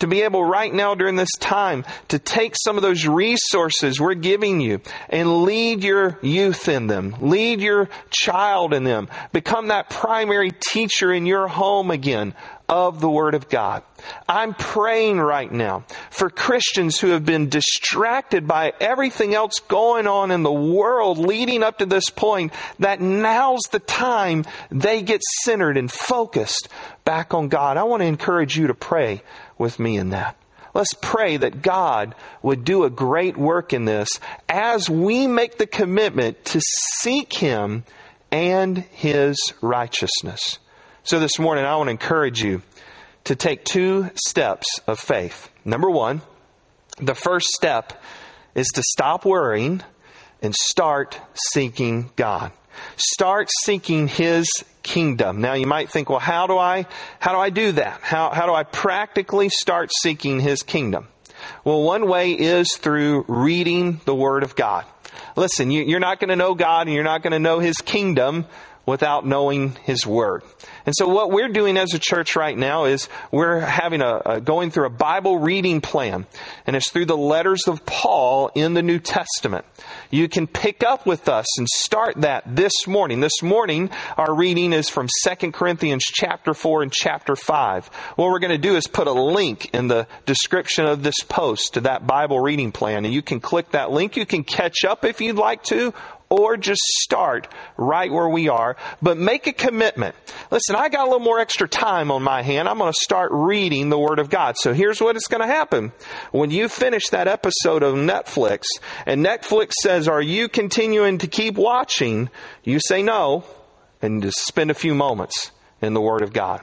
to 0.00 0.08
be 0.08 0.22
able 0.22 0.44
right 0.44 0.74
now 0.74 0.96
during 0.96 1.14
this 1.14 1.30
time 1.38 1.84
to 2.08 2.18
take 2.18 2.54
some 2.56 2.76
of 2.76 2.82
those 2.82 3.06
resources 3.06 4.00
we're 4.00 4.14
giving 4.14 4.60
you 4.60 4.80
and 5.08 5.44
lead 5.44 5.84
your 5.84 6.18
youth 6.22 6.68
in 6.68 6.88
them. 6.88 7.14
Lead 7.20 7.60
your 7.60 7.88
child 8.10 8.74
in 8.74 8.82
them. 8.82 9.08
Become 9.32 9.68
that 9.68 9.90
primary 9.90 10.52
teacher 10.70 11.12
in 11.12 11.24
your 11.24 11.46
home 11.46 11.92
again 11.92 12.34
of 12.70 13.00
the 13.00 13.10
Word 13.10 13.34
of 13.34 13.48
God. 13.48 13.82
I'm 14.28 14.54
praying 14.54 15.18
right 15.18 15.50
now 15.50 15.84
for 16.08 16.30
Christians 16.30 17.00
who 17.00 17.08
have 17.08 17.26
been 17.26 17.48
distracted 17.48 18.46
by 18.46 18.72
everything 18.80 19.34
else 19.34 19.58
going 19.66 20.06
on 20.06 20.30
in 20.30 20.44
the 20.44 20.52
world 20.52 21.18
leading 21.18 21.64
up 21.64 21.78
to 21.78 21.86
this 21.86 22.08
point 22.10 22.52
that 22.78 23.00
now's 23.00 23.64
the 23.72 23.80
time 23.80 24.44
they 24.70 25.02
get 25.02 25.20
centered 25.42 25.76
and 25.76 25.90
focused 25.90 26.68
back 27.04 27.34
on 27.34 27.48
God. 27.48 27.76
I 27.76 27.82
want 27.82 28.02
to 28.02 28.06
encourage 28.06 28.56
you 28.56 28.68
to 28.68 28.74
pray 28.74 29.22
with 29.58 29.80
me 29.80 29.96
in 29.96 30.10
that. 30.10 30.36
Let's 30.72 30.94
pray 30.94 31.36
that 31.38 31.62
God 31.62 32.14
would 32.40 32.64
do 32.64 32.84
a 32.84 32.90
great 32.90 33.36
work 33.36 33.72
in 33.72 33.84
this 33.84 34.08
as 34.48 34.88
we 34.88 35.26
make 35.26 35.58
the 35.58 35.66
commitment 35.66 36.44
to 36.46 36.60
seek 37.00 37.32
Him 37.32 37.82
and 38.30 38.78
His 38.78 39.36
righteousness. 39.60 40.60
So 41.02 41.18
this 41.18 41.38
morning, 41.38 41.64
I 41.64 41.76
want 41.76 41.86
to 41.86 41.92
encourage 41.92 42.42
you 42.42 42.60
to 43.24 43.34
take 43.34 43.64
two 43.64 44.10
steps 44.14 44.66
of 44.86 44.98
faith. 44.98 45.50
Number 45.64 45.88
one, 45.88 46.20
the 46.98 47.14
first 47.14 47.46
step 47.48 48.02
is 48.54 48.66
to 48.74 48.82
stop 48.82 49.24
worrying 49.24 49.82
and 50.42 50.54
start 50.54 51.18
seeking 51.52 52.10
God. 52.16 52.52
Start 52.96 53.48
seeking 53.62 54.08
His 54.08 54.46
kingdom. 54.82 55.40
Now 55.40 55.54
you 55.54 55.66
might 55.66 55.88
think, 55.88 56.10
well, 56.10 56.18
how 56.18 56.46
do 56.46 56.58
I, 56.58 56.86
how 57.18 57.32
do 57.32 57.38
I 57.38 57.48
do 57.48 57.72
that? 57.72 58.00
How, 58.02 58.28
how 58.28 58.44
do 58.44 58.52
I 58.52 58.64
practically 58.64 59.48
start 59.48 59.90
seeking 60.02 60.38
His 60.38 60.62
kingdom? 60.62 61.08
Well, 61.64 61.82
one 61.82 62.08
way 62.08 62.32
is 62.32 62.76
through 62.76 63.24
reading 63.26 64.02
the 64.04 64.14
Word 64.14 64.42
of 64.42 64.54
God. 64.54 64.84
Listen, 65.34 65.70
you, 65.70 65.96
are 65.96 66.00
not 66.00 66.20
going 66.20 66.28
to 66.28 66.36
know 66.36 66.54
God 66.54 66.86
and 66.86 66.94
you're 66.94 67.04
not 67.04 67.22
going 67.22 67.32
to 67.32 67.38
know 67.38 67.58
His 67.58 67.78
kingdom 67.78 68.44
without 68.90 69.26
knowing 69.26 69.76
His 69.84 70.06
Word. 70.06 70.42
And 70.84 70.94
so 70.96 71.08
what 71.08 71.30
we're 71.30 71.48
doing 71.48 71.76
as 71.76 71.94
a 71.94 71.98
church 71.98 72.36
right 72.36 72.56
now 72.56 72.84
is 72.84 73.08
we're 73.30 73.60
having 73.60 74.02
a, 74.02 74.22
a, 74.24 74.40
going 74.40 74.70
through 74.70 74.86
a 74.86 74.90
Bible 74.90 75.38
reading 75.38 75.80
plan. 75.80 76.26
And 76.66 76.76
it's 76.76 76.90
through 76.90 77.06
the 77.06 77.16
letters 77.16 77.62
of 77.66 77.86
Paul 77.86 78.50
in 78.54 78.74
the 78.74 78.82
New 78.82 78.98
Testament. 78.98 79.64
You 80.10 80.28
can 80.28 80.46
pick 80.46 80.82
up 80.82 81.06
with 81.06 81.28
us 81.28 81.46
and 81.58 81.68
start 81.68 82.16
that 82.22 82.44
this 82.46 82.86
morning. 82.86 83.20
This 83.20 83.42
morning, 83.42 83.90
our 84.16 84.34
reading 84.34 84.72
is 84.72 84.88
from 84.88 85.08
2 85.26 85.52
Corinthians 85.52 86.02
chapter 86.04 86.54
4 86.54 86.82
and 86.82 86.92
chapter 86.92 87.36
5. 87.36 87.86
What 88.16 88.30
we're 88.30 88.38
going 88.38 88.50
to 88.50 88.58
do 88.58 88.76
is 88.76 88.86
put 88.86 89.06
a 89.06 89.12
link 89.12 89.72
in 89.72 89.88
the 89.88 90.06
description 90.26 90.86
of 90.86 91.02
this 91.02 91.20
post 91.28 91.74
to 91.74 91.82
that 91.82 92.06
Bible 92.06 92.40
reading 92.40 92.72
plan. 92.72 93.04
And 93.04 93.14
you 93.14 93.22
can 93.22 93.40
click 93.40 93.70
that 93.70 93.90
link. 93.90 94.16
You 94.16 94.26
can 94.26 94.44
catch 94.44 94.84
up 94.84 95.04
if 95.04 95.20
you'd 95.20 95.36
like 95.36 95.62
to, 95.64 95.94
or 96.30 96.56
just 96.56 96.80
start 97.02 97.48
right 97.76 98.10
where 98.10 98.28
we 98.28 98.48
are, 98.48 98.76
but 99.02 99.18
make 99.18 99.48
a 99.48 99.52
commitment. 99.52 100.14
Listen, 100.50 100.76
I 100.76 100.88
got 100.88 101.02
a 101.02 101.10
little 101.10 101.18
more 101.18 101.40
extra 101.40 101.68
time 101.68 102.12
on 102.12 102.22
my 102.22 102.42
hand. 102.42 102.68
I'm 102.68 102.78
going 102.78 102.92
to 102.92 103.00
start 103.02 103.30
reading 103.32 103.90
the 103.90 103.98
Word 103.98 104.20
of 104.20 104.30
God. 104.30 104.56
So 104.56 104.72
here's 104.72 105.00
what 105.00 105.16
is 105.16 105.26
going 105.28 105.40
to 105.40 105.46
happen. 105.46 105.92
When 106.30 106.52
you 106.52 106.68
finish 106.68 107.08
that 107.10 107.26
episode 107.26 107.82
of 107.82 107.96
Netflix 107.96 108.62
and 109.06 109.26
Netflix 109.26 109.72
says, 109.82 110.06
are 110.06 110.22
you 110.22 110.48
continuing 110.48 111.18
to 111.18 111.26
keep 111.26 111.56
watching? 111.56 112.30
You 112.62 112.78
say 112.78 113.02
no 113.02 113.44
and 114.00 114.22
just 114.22 114.38
spend 114.46 114.70
a 114.70 114.74
few 114.74 114.94
moments 114.94 115.50
in 115.82 115.94
the 115.94 116.00
Word 116.00 116.22
of 116.22 116.32
God. 116.32 116.62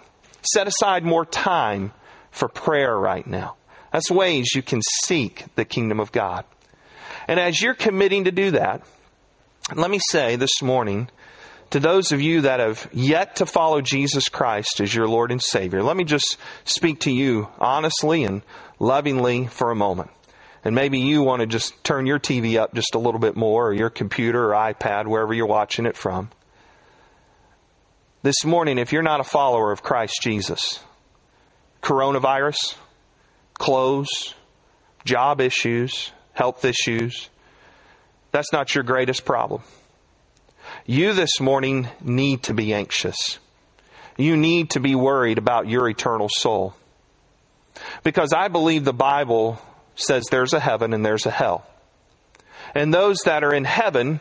Set 0.53 0.67
aside 0.67 1.03
more 1.03 1.25
time 1.25 1.91
for 2.31 2.47
prayer 2.47 2.97
right 2.97 3.27
now. 3.27 3.57
That's 3.91 4.09
ways 4.09 4.55
you 4.55 4.61
can 4.61 4.81
seek 5.01 5.45
the 5.55 5.65
kingdom 5.65 5.99
of 5.99 6.13
God. 6.13 6.45
And 7.27 7.39
as 7.39 7.61
you're 7.61 7.73
committing 7.73 8.23
to 8.25 8.31
do 8.31 8.51
that, 8.51 8.83
let 9.75 9.91
me 9.91 9.99
say 10.09 10.35
this 10.35 10.61
morning 10.61 11.09
to 11.71 11.79
those 11.79 12.11
of 12.13 12.21
you 12.21 12.41
that 12.41 12.61
have 12.61 12.87
yet 12.93 13.37
to 13.37 13.45
follow 13.45 13.81
Jesus 13.81 14.29
Christ 14.29 14.79
as 14.79 14.95
your 14.95 15.07
Lord 15.07 15.31
and 15.31 15.41
Savior, 15.41 15.83
let 15.83 15.97
me 15.97 16.05
just 16.05 16.37
speak 16.63 17.01
to 17.01 17.11
you 17.11 17.49
honestly 17.59 18.23
and 18.23 18.41
lovingly 18.79 19.47
for 19.47 19.71
a 19.71 19.75
moment. 19.75 20.09
And 20.63 20.73
maybe 20.73 20.99
you 20.99 21.21
want 21.21 21.41
to 21.41 21.47
just 21.47 21.83
turn 21.83 22.05
your 22.05 22.19
TV 22.19 22.57
up 22.57 22.73
just 22.73 22.95
a 22.95 22.99
little 22.99 23.19
bit 23.19 23.35
more, 23.35 23.67
or 23.67 23.73
your 23.73 23.89
computer 23.89 24.51
or 24.51 24.53
iPad, 24.53 25.07
wherever 25.07 25.33
you're 25.33 25.45
watching 25.45 25.85
it 25.85 25.97
from. 25.97 26.29
This 28.21 28.43
morning, 28.43 28.77
if 28.77 28.91
you're 28.91 29.03
not 29.03 29.19
a 29.19 29.25
follower 29.25 29.71
of 29.71 29.83
Christ 29.83 30.19
Jesus, 30.21 30.79
coronavirus, 31.81 32.75
clothes, 33.59 34.33
job 35.05 35.39
issues, 35.39 36.11
health 36.33 36.65
issues, 36.65 37.29
that's 38.37 38.53
not 38.53 38.75
your 38.75 38.83
greatest 38.83 39.25
problem. 39.25 39.63
You 40.85 41.13
this 41.13 41.39
morning 41.39 41.87
need 42.03 42.43
to 42.43 42.53
be 42.53 42.71
anxious. 42.71 43.39
You 44.15 44.37
need 44.37 44.69
to 44.71 44.79
be 44.79 44.93
worried 44.93 45.39
about 45.39 45.67
your 45.67 45.89
eternal 45.89 46.29
soul. 46.31 46.75
Because 48.03 48.33
I 48.33 48.47
believe 48.47 48.85
the 48.85 48.93
Bible 48.93 49.59
says 49.95 50.25
there's 50.29 50.53
a 50.53 50.59
heaven 50.59 50.93
and 50.93 51.03
there's 51.03 51.25
a 51.25 51.31
hell. 51.31 51.65
And 52.75 52.93
those 52.93 53.17
that 53.25 53.43
are 53.43 53.55
in 53.55 53.63
heaven 53.63 54.19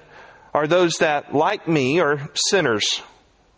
are 0.54 0.66
those 0.66 0.94
that, 1.00 1.34
like 1.34 1.68
me, 1.68 2.00
are 2.00 2.30
sinners. 2.48 3.02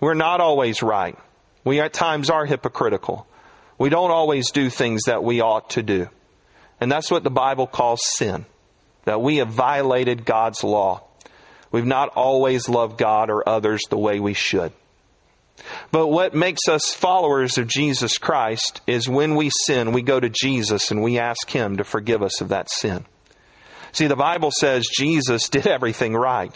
We're 0.01 0.15
not 0.15 0.41
always 0.41 0.83
right. 0.83 1.17
We 1.63 1.79
at 1.79 1.93
times 1.93 2.31
are 2.31 2.47
hypocritical. 2.47 3.29
We 3.79 3.91
don't 3.91 4.11
always 4.11 4.51
do 4.51 4.71
things 4.71 5.03
that 5.07 5.23
we 5.23 5.41
ought 5.41 5.71
to 5.71 5.85
do. 5.85 6.09
And 6.81 6.91
that's 6.91 7.13
what 7.13 7.23
the 7.23 7.31
Bible 7.31 7.69
calls 7.69 8.01
sin 8.03 8.45
that 9.09 9.23
we 9.23 9.39
have 9.39 9.49
violated 9.49 10.27
God's 10.27 10.63
law. 10.63 11.03
We've 11.73 11.87
not 11.87 12.11
always 12.11 12.69
loved 12.69 12.99
God 12.99 13.31
or 13.31 13.49
others 13.49 13.81
the 13.89 13.97
way 13.97 14.21
we 14.21 14.35
should. 14.35 14.71
But 15.91 16.09
what 16.09 16.35
makes 16.35 16.69
us 16.69 16.93
followers 16.93 17.57
of 17.57 17.69
Jesus 17.69 18.19
Christ 18.19 18.83
is 18.87 19.09
when 19.09 19.35
we 19.35 19.51
sin, 19.65 19.93
we 19.93 20.03
go 20.03 20.21
to 20.21 20.29
Jesus 20.29 20.91
and 20.91 21.03
we 21.03 21.19
ask 21.19 21.49
Him 21.49 21.79
to 21.79 21.85
forgive 21.85 22.23
us 22.23 22.43
of 22.43 22.51
that 22.51 22.71
sin. 22.71 23.07
See, 23.93 24.09
the 24.09 24.15
Bible 24.15 24.51
says 24.51 24.87
Jesus 24.95 25.49
did 25.49 25.67
everything 25.67 26.13
right, 26.13 26.53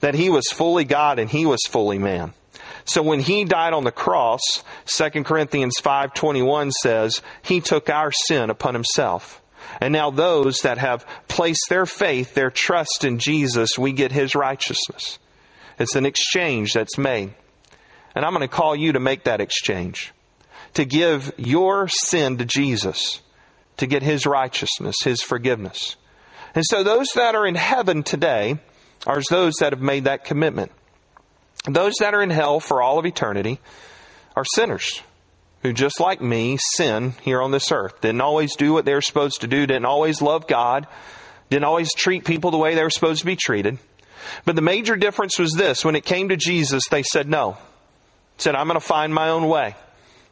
that 0.00 0.14
He 0.14 0.28
was 0.28 0.50
fully 0.52 0.84
God 0.84 1.18
and 1.18 1.30
He 1.30 1.46
was 1.46 1.62
fully 1.66 1.98
man. 1.98 2.34
So 2.84 3.02
when 3.02 3.20
he 3.20 3.44
died 3.44 3.72
on 3.72 3.84
the 3.84 3.90
cross, 3.90 4.42
2 4.84 5.24
Corinthians 5.24 5.76
5:21 5.82 6.72
says, 6.72 7.22
he 7.42 7.62
took 7.62 7.88
our 7.88 8.12
sin 8.12 8.50
upon 8.50 8.74
himself. 8.74 9.40
And 9.80 9.92
now 9.92 10.10
those 10.10 10.58
that 10.60 10.78
have 10.78 11.06
placed 11.28 11.66
their 11.68 11.86
faith, 11.86 12.34
their 12.34 12.50
trust 12.50 13.04
in 13.04 13.18
Jesus, 13.18 13.78
we 13.78 13.92
get 13.92 14.12
his 14.12 14.34
righteousness. 14.34 15.18
It's 15.78 15.96
an 15.96 16.06
exchange 16.06 16.72
that's 16.72 16.96
made. 16.96 17.34
And 18.14 18.24
I'm 18.24 18.32
going 18.32 18.40
to 18.40 18.48
call 18.48 18.74
you 18.74 18.92
to 18.92 19.00
make 19.00 19.24
that 19.24 19.40
exchange. 19.40 20.12
To 20.74 20.84
give 20.84 21.32
your 21.36 21.88
sin 21.88 22.38
to 22.38 22.44
Jesus. 22.44 23.20
To 23.78 23.86
get 23.86 24.02
his 24.02 24.26
righteousness, 24.26 24.96
his 25.04 25.20
forgiveness. 25.20 25.96
And 26.54 26.64
so 26.64 26.82
those 26.82 27.08
that 27.14 27.34
are 27.34 27.46
in 27.46 27.54
heaven 27.54 28.02
today 28.02 28.58
are 29.06 29.20
those 29.28 29.54
that 29.60 29.72
have 29.72 29.82
made 29.82 30.04
that 30.04 30.24
commitment. 30.24 30.72
Those 31.68 31.94
that 32.00 32.14
are 32.14 32.22
in 32.22 32.30
hell 32.30 32.60
for 32.60 32.80
all 32.80 32.98
of 32.98 33.04
eternity 33.04 33.60
are 34.34 34.44
sinners 34.54 35.02
who, 35.62 35.72
just 35.72 36.00
like 36.00 36.20
me, 36.20 36.58
sin 36.74 37.14
here 37.22 37.42
on 37.42 37.50
this 37.50 37.72
earth. 37.72 38.00
Didn't 38.00 38.20
always 38.20 38.54
do 38.56 38.72
what 38.72 38.84
they 38.84 38.94
were 38.94 39.00
supposed 39.00 39.40
to 39.40 39.46
do, 39.46 39.66
didn't 39.66 39.86
always 39.86 40.22
love 40.22 40.46
God, 40.46 40.86
didn't 41.50 41.64
always 41.64 41.92
treat 41.94 42.24
people 42.24 42.50
the 42.50 42.58
way 42.58 42.74
they 42.74 42.82
were 42.82 42.90
supposed 42.90 43.20
to 43.20 43.26
be 43.26 43.36
treated. 43.36 43.78
But 44.44 44.56
the 44.56 44.62
major 44.62 44.96
difference 44.96 45.38
was 45.38 45.52
this 45.52 45.84
when 45.84 45.96
it 45.96 46.04
came 46.04 46.28
to 46.28 46.36
Jesus, 46.36 46.82
they 46.90 47.02
said 47.02 47.28
no. 47.28 47.56
Said, 48.38 48.54
I'm 48.54 48.66
going 48.66 48.78
to 48.78 48.86
find 48.86 49.14
my 49.14 49.30
own 49.30 49.48
way. 49.48 49.74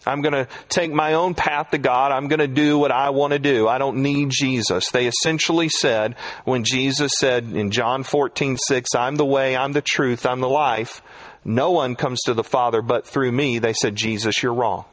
I'm 0.06 0.20
going 0.20 0.34
to 0.34 0.48
take 0.68 0.92
my 0.92 1.14
own 1.14 1.34
path 1.34 1.70
to 1.70 1.78
God. 1.78 2.12
I'm 2.12 2.28
going 2.28 2.40
to 2.40 2.46
do 2.46 2.78
what 2.78 2.92
I 2.92 3.10
want 3.10 3.32
to 3.32 3.38
do. 3.38 3.66
I 3.66 3.78
don't 3.78 4.02
need 4.02 4.30
Jesus. 4.30 4.90
They 4.90 5.06
essentially 5.06 5.70
said, 5.70 6.16
when 6.44 6.64
Jesus 6.64 7.12
said 7.18 7.44
in 7.44 7.70
John 7.70 8.02
14, 8.02 8.58
6, 8.58 8.94
I'm 8.94 9.16
the 9.16 9.24
way, 9.24 9.56
I'm 9.56 9.72
the 9.72 9.80
truth, 9.80 10.26
I'm 10.26 10.40
the 10.40 10.48
life, 10.48 11.00
no 11.44 11.70
one 11.70 11.94
comes 11.94 12.20
to 12.22 12.34
the 12.34 12.44
Father 12.44 12.82
but 12.82 13.06
through 13.06 13.32
me, 13.32 13.58
they 13.58 13.72
said, 13.72 13.96
Jesus, 13.96 14.42
you're 14.42 14.54
wrong. 14.54 14.84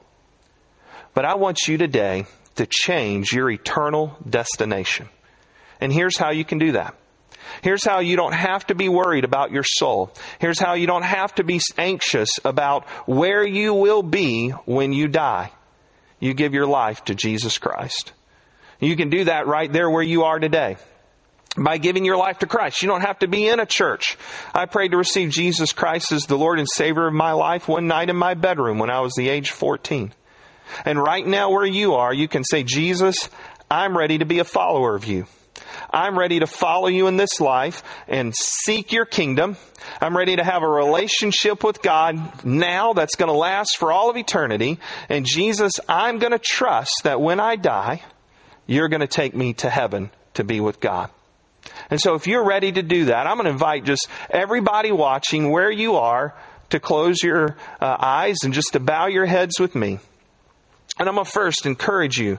But 1.14 1.26
I 1.26 1.36
want 1.36 1.68
you 1.68 1.78
today 1.78 2.26
to 2.56 2.66
change 2.66 3.34
your 3.34 3.50
eternal 3.50 4.18
destination. 4.30 5.10
And 5.80 5.92
here's 5.92 6.18
how 6.18 6.32
you 6.32 6.46
can 6.46 6.58
do 6.58 6.74
that. 6.74 6.96
Here's 7.62 7.84
how 7.84 8.00
you 8.00 8.16
don't 8.16 8.34
have 8.34 8.66
to 8.68 8.76
be 8.76 8.88
worried 8.88 9.26
about 9.26 9.52
your 9.52 9.64
soul. 9.64 10.14
Here's 10.40 10.60
how 10.60 10.74
you 10.74 10.88
don't 10.88 11.04
have 11.04 11.36
to 11.36 11.44
be 11.44 11.60
anxious 11.78 12.40
about 12.46 12.88
where 13.08 13.46
you 13.46 13.74
will 13.74 14.04
be 14.04 14.50
when 14.66 14.94
you 14.94 15.08
die. 15.08 15.52
you 16.20 16.36
give 16.36 16.54
your 16.54 16.68
life 16.68 17.04
to 17.06 17.16
Jesus 17.16 17.58
Christ. 17.58 18.14
You 18.80 18.96
can 18.96 19.10
do 19.10 19.26
that 19.26 19.48
right 19.48 19.72
there 19.72 19.90
where 19.90 20.04
you 20.04 20.24
are 20.24 20.40
today 20.40 20.78
by 21.58 21.78
giving 21.80 22.06
your 22.06 22.16
life 22.16 22.40
to 22.40 22.48
Christ. 22.48 22.82
You 22.82 22.88
don't 22.88 23.02
have 23.02 23.20
to 23.20 23.28
be 23.28 23.48
in 23.48 23.60
a 23.60 23.66
church. 23.66 24.18
I 24.54 24.66
prayed 24.68 24.92
to 24.92 24.98
receive 24.98 25.32
Jesus 25.32 25.74
Christ 25.74 26.12
as 26.12 26.28
the 26.28 26.38
Lord 26.38 26.60
and 26.60 26.68
Savior 26.70 27.08
of 27.08 27.14
my 27.14 27.34
life 27.34 27.68
one 27.68 27.88
night 27.88 28.10
in 28.10 28.16
my 28.16 28.36
bedroom 28.36 28.80
when 28.80 28.90
I 28.90 29.02
was 29.02 29.14
the 29.16 29.30
age 29.30 29.50
14. 29.50 30.14
And 30.86 31.02
right 31.02 31.26
now 31.26 31.52
where 31.52 31.66
you 31.66 31.96
are, 31.96 32.14
you 32.14 32.28
can 32.28 32.44
say, 32.44 32.64
Jesus, 32.64 33.30
I'm 33.70 33.98
ready 33.98 34.18
to 34.18 34.26
be 34.26 34.40
a 34.40 34.44
follower 34.44 34.96
of 34.96 35.06
you. 35.06 35.28
I'm 35.90 36.18
ready 36.18 36.40
to 36.40 36.48
follow 36.48 36.88
you 36.88 37.08
in 37.08 37.18
this 37.18 37.40
life 37.40 37.84
and 38.08 38.34
seek 38.36 38.92
your 38.92 39.06
kingdom. 39.06 39.58
I'm 40.00 40.16
ready 40.16 40.36
to 40.36 40.44
have 40.44 40.64
a 40.64 40.68
relationship 40.68 41.64
with 41.64 41.82
God 41.82 42.46
now 42.46 42.94
that's 42.94 43.16
going 43.16 43.28
to 43.28 43.38
last 43.38 43.78
for 43.78 43.92
all 43.92 44.10
of 44.10 44.18
eternity. 44.18 44.80
And 45.10 45.26
Jesus, 45.26 45.74
I'm 45.88 46.20
going 46.20 46.32
to 46.32 46.40
trust 46.40 47.02
that 47.04 47.22
when 47.22 47.40
I 47.40 47.56
die, 47.56 48.04
you're 48.68 48.90
going 48.90 49.02
to 49.02 49.08
take 49.08 49.36
me 49.36 49.54
to 49.56 49.70
heaven 49.70 50.12
to 50.36 50.44
be 50.44 50.60
with 50.60 50.80
God. 50.80 51.10
And 51.90 52.00
so 52.00 52.16
if 52.16 52.28
you're 52.28 52.46
ready 52.46 52.72
to 52.72 52.82
do 52.82 53.06
that, 53.06 53.28
I'm 53.28 53.36
going 53.36 53.46
to 53.46 53.52
invite 53.52 53.84
just 53.84 54.08
everybody 54.30 54.92
watching 54.92 55.52
where 55.52 55.72
you 55.72 55.96
are 55.96 56.36
to 56.70 56.80
close 56.80 57.22
your 57.22 57.58
uh, 57.82 57.98
eyes 58.00 58.38
and 58.44 58.54
just 58.54 58.74
to 58.74 58.80
bow 58.80 59.08
your 59.08 59.26
heads 59.26 59.60
with 59.60 59.76
me. 59.76 60.00
And 61.02 61.10
I'm 61.10 61.16
going 61.16 61.26
to 61.26 61.32
first 61.32 61.66
encourage 61.66 62.20
you 62.20 62.38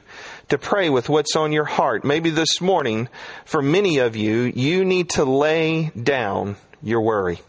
to 0.49 0.57
pray 0.57 0.89
with 0.89 1.09
what's 1.09 1.35
on 1.35 1.51
your 1.51 1.65
heart. 1.65 2.05
Maybe 2.05 2.31
this 2.31 2.61
morning, 2.61 3.09
for 3.45 3.61
many 3.61 3.99
of 3.99 4.15
you, 4.15 4.53
you 4.55 4.85
need 4.85 5.11
to 5.11 5.25
lay 5.25 5.91
down 6.01 6.55
your 6.81 7.01
worry. 7.01 7.41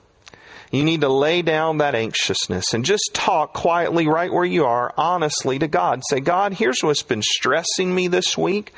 You 0.71 0.83
need 0.83 1.01
to 1.01 1.09
lay 1.09 1.43
down 1.43 1.77
that 1.77 1.93
anxiousness 1.93 2.73
and 2.73 2.83
just 2.83 3.11
talk 3.13 3.53
quietly 3.53 4.07
right 4.07 4.33
where 4.33 4.43
you 4.43 4.65
are, 4.65 4.91
honestly 4.97 5.59
to 5.59 5.67
God. 5.67 6.01
Say, 6.09 6.19
God, 6.19 6.53
here's 6.53 6.81
what's 6.81 7.03
been 7.03 7.21
stressing 7.21 7.93
me 7.93 8.07
this 8.07 8.35
week. 8.35 8.73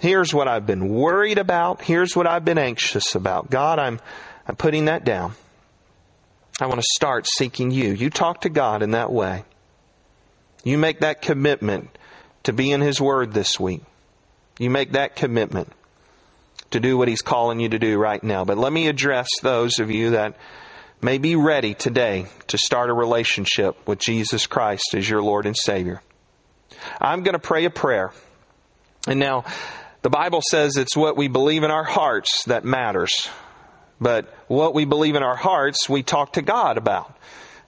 Here's 0.00 0.34
what 0.34 0.48
I've 0.48 0.66
been 0.66 0.88
worried 0.88 1.38
about. 1.38 1.82
Here's 1.82 2.16
what 2.16 2.26
I've 2.26 2.44
been 2.44 2.58
anxious 2.58 3.14
about. 3.14 3.50
God, 3.50 3.78
I'm, 3.78 4.00
I'm 4.48 4.56
putting 4.56 4.86
that 4.86 5.04
down. 5.04 5.34
I 6.60 6.66
want 6.66 6.80
to 6.80 6.86
start 6.96 7.28
seeking 7.28 7.70
you. 7.70 7.92
You 7.92 8.10
talk 8.10 8.40
to 8.40 8.48
God 8.48 8.82
in 8.82 8.90
that 8.90 9.12
way. 9.12 9.44
You 10.64 10.78
make 10.78 11.00
that 11.00 11.22
commitment 11.22 11.96
to 12.44 12.52
be 12.52 12.70
in 12.70 12.80
His 12.80 13.00
Word 13.00 13.32
this 13.32 13.58
week. 13.58 13.82
You 14.58 14.70
make 14.70 14.92
that 14.92 15.16
commitment 15.16 15.72
to 16.70 16.80
do 16.80 16.96
what 16.96 17.08
He's 17.08 17.22
calling 17.22 17.60
you 17.60 17.68
to 17.68 17.78
do 17.78 17.98
right 17.98 18.22
now. 18.22 18.44
But 18.44 18.58
let 18.58 18.72
me 18.72 18.88
address 18.88 19.28
those 19.42 19.78
of 19.78 19.90
you 19.90 20.10
that 20.10 20.36
may 21.00 21.18
be 21.18 21.34
ready 21.36 21.74
today 21.74 22.26
to 22.46 22.58
start 22.58 22.90
a 22.90 22.94
relationship 22.94 23.76
with 23.88 23.98
Jesus 23.98 24.46
Christ 24.46 24.94
as 24.94 25.08
your 25.08 25.22
Lord 25.22 25.46
and 25.46 25.56
Savior. 25.56 26.00
I'm 27.00 27.22
going 27.22 27.34
to 27.34 27.40
pray 27.40 27.64
a 27.64 27.70
prayer. 27.70 28.12
And 29.08 29.18
now, 29.18 29.44
the 30.02 30.10
Bible 30.10 30.42
says 30.48 30.76
it's 30.76 30.96
what 30.96 31.16
we 31.16 31.28
believe 31.28 31.64
in 31.64 31.70
our 31.70 31.84
hearts 31.84 32.44
that 32.44 32.64
matters. 32.64 33.28
But 34.00 34.32
what 34.48 34.74
we 34.74 34.84
believe 34.84 35.14
in 35.14 35.22
our 35.22 35.36
hearts, 35.36 35.88
we 35.88 36.02
talk 36.02 36.34
to 36.34 36.42
God 36.42 36.76
about. 36.76 37.16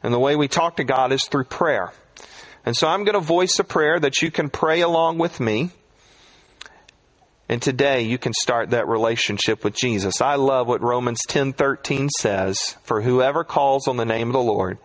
And 0.02 0.12
the 0.12 0.18
way 0.18 0.36
we 0.36 0.48
talk 0.48 0.76
to 0.76 0.84
God 0.84 1.12
is 1.12 1.24
through 1.24 1.44
prayer. 1.44 1.92
And 2.66 2.74
so 2.76 2.88
I'm 2.88 3.04
going 3.04 3.14
to 3.14 3.20
voice 3.20 3.58
a 3.58 3.64
prayer 3.64 4.00
that 4.00 4.22
you 4.22 4.30
can 4.30 4.48
pray 4.48 4.80
along 4.80 5.18
with 5.18 5.38
me. 5.38 5.70
And 7.46 7.60
today 7.60 8.02
you 8.02 8.16
can 8.16 8.32
start 8.32 8.70
that 8.70 8.88
relationship 8.88 9.64
with 9.64 9.74
Jesus. 9.74 10.22
I 10.22 10.36
love 10.36 10.66
what 10.66 10.80
Romans 10.80 11.20
10:13 11.28 12.08
says, 12.08 12.76
for 12.84 13.02
whoever 13.02 13.44
calls 13.44 13.86
on 13.86 13.98
the 13.98 14.06
name 14.06 14.28
of 14.28 14.32
the 14.32 14.40
Lord 14.40 14.78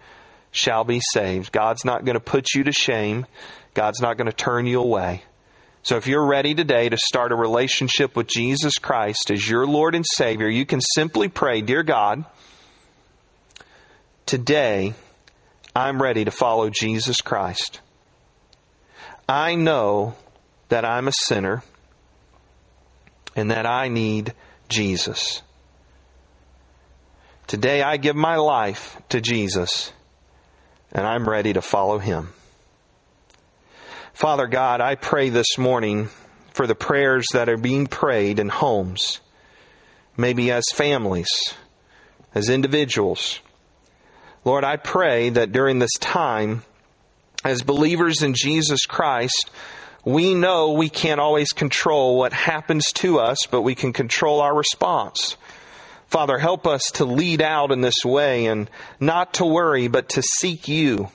shall 0.52 0.84
be 0.84 1.00
saved. 1.14 1.54
God's 1.54 1.86
not 1.86 2.04
going 2.04 2.16
to 2.16 2.20
put 2.20 2.54
you 2.54 2.66
to 2.66 2.72
shame. 2.74 3.26
God's 3.74 4.02
not 4.02 4.18
going 4.18 4.30
to 4.30 4.36
turn 4.36 4.66
you 4.66 4.82
away. 4.82 5.24
So 5.84 5.96
if 5.96 6.06
you're 6.06 6.26
ready 6.26 6.54
today 6.54 6.90
to 6.90 6.98
start 6.98 7.32
a 7.32 7.36
relationship 7.36 8.18
with 8.18 8.28
Jesus 8.28 8.78
Christ 8.78 9.32
as 9.32 9.50
your 9.50 9.66
Lord 9.66 9.96
and 9.96 10.06
Savior, 10.18 10.50
you 10.50 10.66
can 10.66 10.82
simply 10.82 11.30
pray, 11.30 11.62
"Dear 11.62 11.84
God, 11.84 12.26
today 14.26 14.96
I'm 15.80 16.02
ready 16.02 16.26
to 16.26 16.32
follow 16.32 16.70
Jesus 16.70 17.22
Christ. 17.22 17.80
I 19.30 19.56
know 19.56 20.14
that 20.68 20.84
I'm 20.84 21.08
a 21.08 21.14
sinner 21.14 21.64
and 23.34 23.50
that 23.50 23.66
I 23.66 23.88
need 23.88 24.34
Jesus. 24.68 25.42
Today 27.48 27.82
I 27.82 27.96
give 27.96 28.18
my 28.18 28.36
life 28.36 29.02
to 29.08 29.22
Jesus 29.22 29.94
and 30.92 31.08
I'm 31.08 31.30
ready 31.30 31.54
to 31.54 31.62
follow 31.62 31.98
him. 31.98 32.34
Father 34.14 34.48
God, 34.48 34.82
I 34.82 34.96
pray 34.96 35.30
this 35.30 35.58
morning 35.58 36.10
for 36.52 36.68
the 36.68 36.76
prayers 36.76 37.26
that 37.32 37.48
are 37.48 37.58
being 37.58 37.88
prayed 37.88 38.38
in 38.38 38.50
homes, 38.50 39.22
maybe 40.18 40.52
as 40.52 40.66
families, 40.74 41.30
as 42.36 42.50
individuals 42.50 43.40
Lord, 44.50 44.64
I 44.64 44.78
pray 44.78 45.30
that 45.30 45.52
during 45.52 45.78
this 45.78 45.94
time, 46.00 46.64
as 47.44 47.62
believers 47.62 48.24
in 48.24 48.34
Jesus 48.34 48.88
Christ, 48.88 49.52
we 50.04 50.34
know 50.34 50.72
we 50.72 50.90
can't 50.90 51.20
always 51.20 51.50
control 51.50 52.18
what 52.18 52.34
happens 52.34 52.86
to 52.94 53.20
us, 53.20 53.38
but 53.52 53.62
we 53.62 53.76
can 53.76 53.94
control 53.94 54.42
our 54.42 54.56
response. 54.56 55.38
Father, 56.08 56.40
help 56.40 56.66
us 56.66 56.82
to 56.96 57.06
lead 57.06 57.44
out 57.44 57.72
in 57.72 57.82
this 57.82 58.04
way 58.04 58.48
and 58.48 58.72
not 59.00 59.36
to 59.36 59.46
worry, 59.46 59.88
but 59.88 60.10
to 60.10 60.24
seek 60.24 60.68
you. 60.68 61.10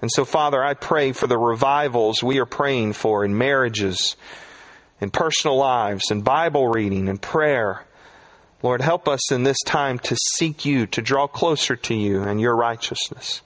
And 0.00 0.08
so, 0.12 0.24
Father, 0.24 0.62
I 0.62 0.74
pray 0.74 1.10
for 1.10 1.26
the 1.26 1.36
revivals 1.36 2.22
we 2.22 2.38
are 2.38 2.46
praying 2.46 2.92
for 2.92 3.24
in 3.24 3.36
marriages, 3.36 4.14
in 5.00 5.10
personal 5.10 5.56
lives, 5.56 6.12
in 6.12 6.20
Bible 6.20 6.68
reading, 6.68 7.08
and 7.08 7.20
prayer. 7.20 7.84
Lord, 8.64 8.80
help 8.80 9.08
us 9.08 9.30
in 9.30 9.42
this 9.42 9.60
time 9.66 9.98
to 9.98 10.16
seek 10.36 10.64
you, 10.64 10.86
to 10.86 11.02
draw 11.02 11.26
closer 11.26 11.76
to 11.76 11.94
you 11.94 12.22
and 12.22 12.40
your 12.40 12.56
righteousness. 12.56 13.42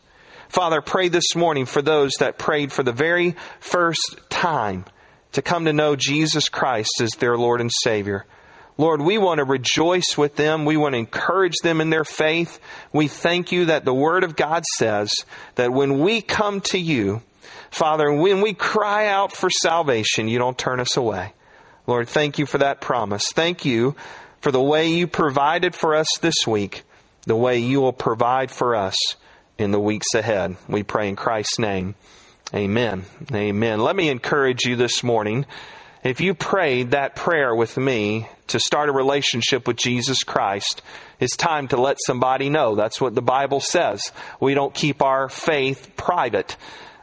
Father, 0.49 0.81
pray 0.81 1.09
this 1.09 1.35
morning 1.35 1.67
for 1.67 1.83
those 1.83 2.13
that 2.21 2.39
prayed 2.39 2.71
for 2.71 2.85
the 2.85 2.93
very 2.93 3.35
first 3.59 4.17
time 4.31 4.85
to 5.33 5.43
come 5.43 5.65
to 5.65 5.73
know 5.73 5.97
Jesus 5.97 6.49
Christ 6.49 7.01
as 7.01 7.11
their 7.19 7.37
Lord 7.37 7.61
and 7.61 7.73
Savior. 7.83 8.27
Lord, 8.77 9.03
we 9.03 9.19
want 9.19 9.39
to 9.39 9.45
rejoice 9.45 10.17
with 10.17 10.37
them. 10.37 10.65
We 10.65 10.77
want 10.77 10.93
to 10.93 11.01
encourage 11.01 11.57
them 11.65 11.81
in 11.81 11.91
their 11.91 12.05
faith. 12.05 12.61
We 12.93 13.09
thank 13.09 13.51
you 13.51 13.65
that 13.65 13.85
the 13.85 13.93
Word 13.93 14.23
of 14.23 14.37
God 14.37 14.63
says 14.77 15.13
that 15.57 15.73
when 15.73 15.99
we 15.99 16.21
come 16.21 16.61
to 16.61 16.79
you, 16.79 17.23
Father, 17.73 18.13
when 18.13 18.41
we 18.41 18.55
cry 18.55 19.09
out 19.09 19.33
for 19.33 19.51
salvation, 19.51 20.29
you 20.29 20.39
don't 20.39 20.57
turn 20.57 20.79
us 20.79 20.97
away. 20.97 21.33
Lord, 21.89 22.09
thank 22.09 22.39
you 22.39 22.47
for 22.47 22.59
that 22.59 22.81
promise. 22.81 23.25
Thank 23.35 23.65
you 23.65 23.97
for 24.41 24.53
the 24.53 24.63
way 24.63 24.89
you 24.89 25.07
provided 25.07 25.75
for 25.75 25.95
us 25.95 26.09
this 26.21 26.47
week, 26.47 26.83
the 27.25 27.37
way 27.37 27.59
you 27.59 27.81
will 27.81 27.93
provide 27.93 28.51
for 28.51 28.75
us 28.75 28.97
in 29.59 29.71
the 29.73 29.81
weeks 29.81 30.15
ahead. 30.15 30.57
We 30.69 30.83
pray 30.83 31.09
in 31.09 31.17
Christ's 31.17 31.59
name. 31.59 31.95
Amen. 32.55 33.05
Amen. 33.35 33.81
Let 33.81 33.97
me 33.97 34.09
encourage 34.09 34.65
you 34.65 34.77
this 34.77 35.03
morning. 35.03 35.45
If 36.05 36.21
you 36.21 36.33
prayed 36.33 36.93
that 36.93 37.17
prayer 37.17 37.55
with 37.55 37.77
me 37.77 38.29
to 38.47 38.61
start 38.61 38.89
a 38.89 38.93
relationship 38.93 39.67
with 39.67 39.77
Jesus 39.77 40.23
Christ, 40.23 40.81
it's 41.21 41.37
time 41.37 41.69
to 41.69 41.77
let 41.77 41.99
somebody 42.07 42.49
know. 42.49 42.77
That's 42.77 43.01
what 43.01 43.15
the 43.15 43.23
Bible 43.23 43.61
says. 43.61 44.13
We 44.41 44.55
don't 44.55 44.73
keep 44.73 45.03
our 45.03 45.29
faith 45.29 45.93
private. 45.97 46.57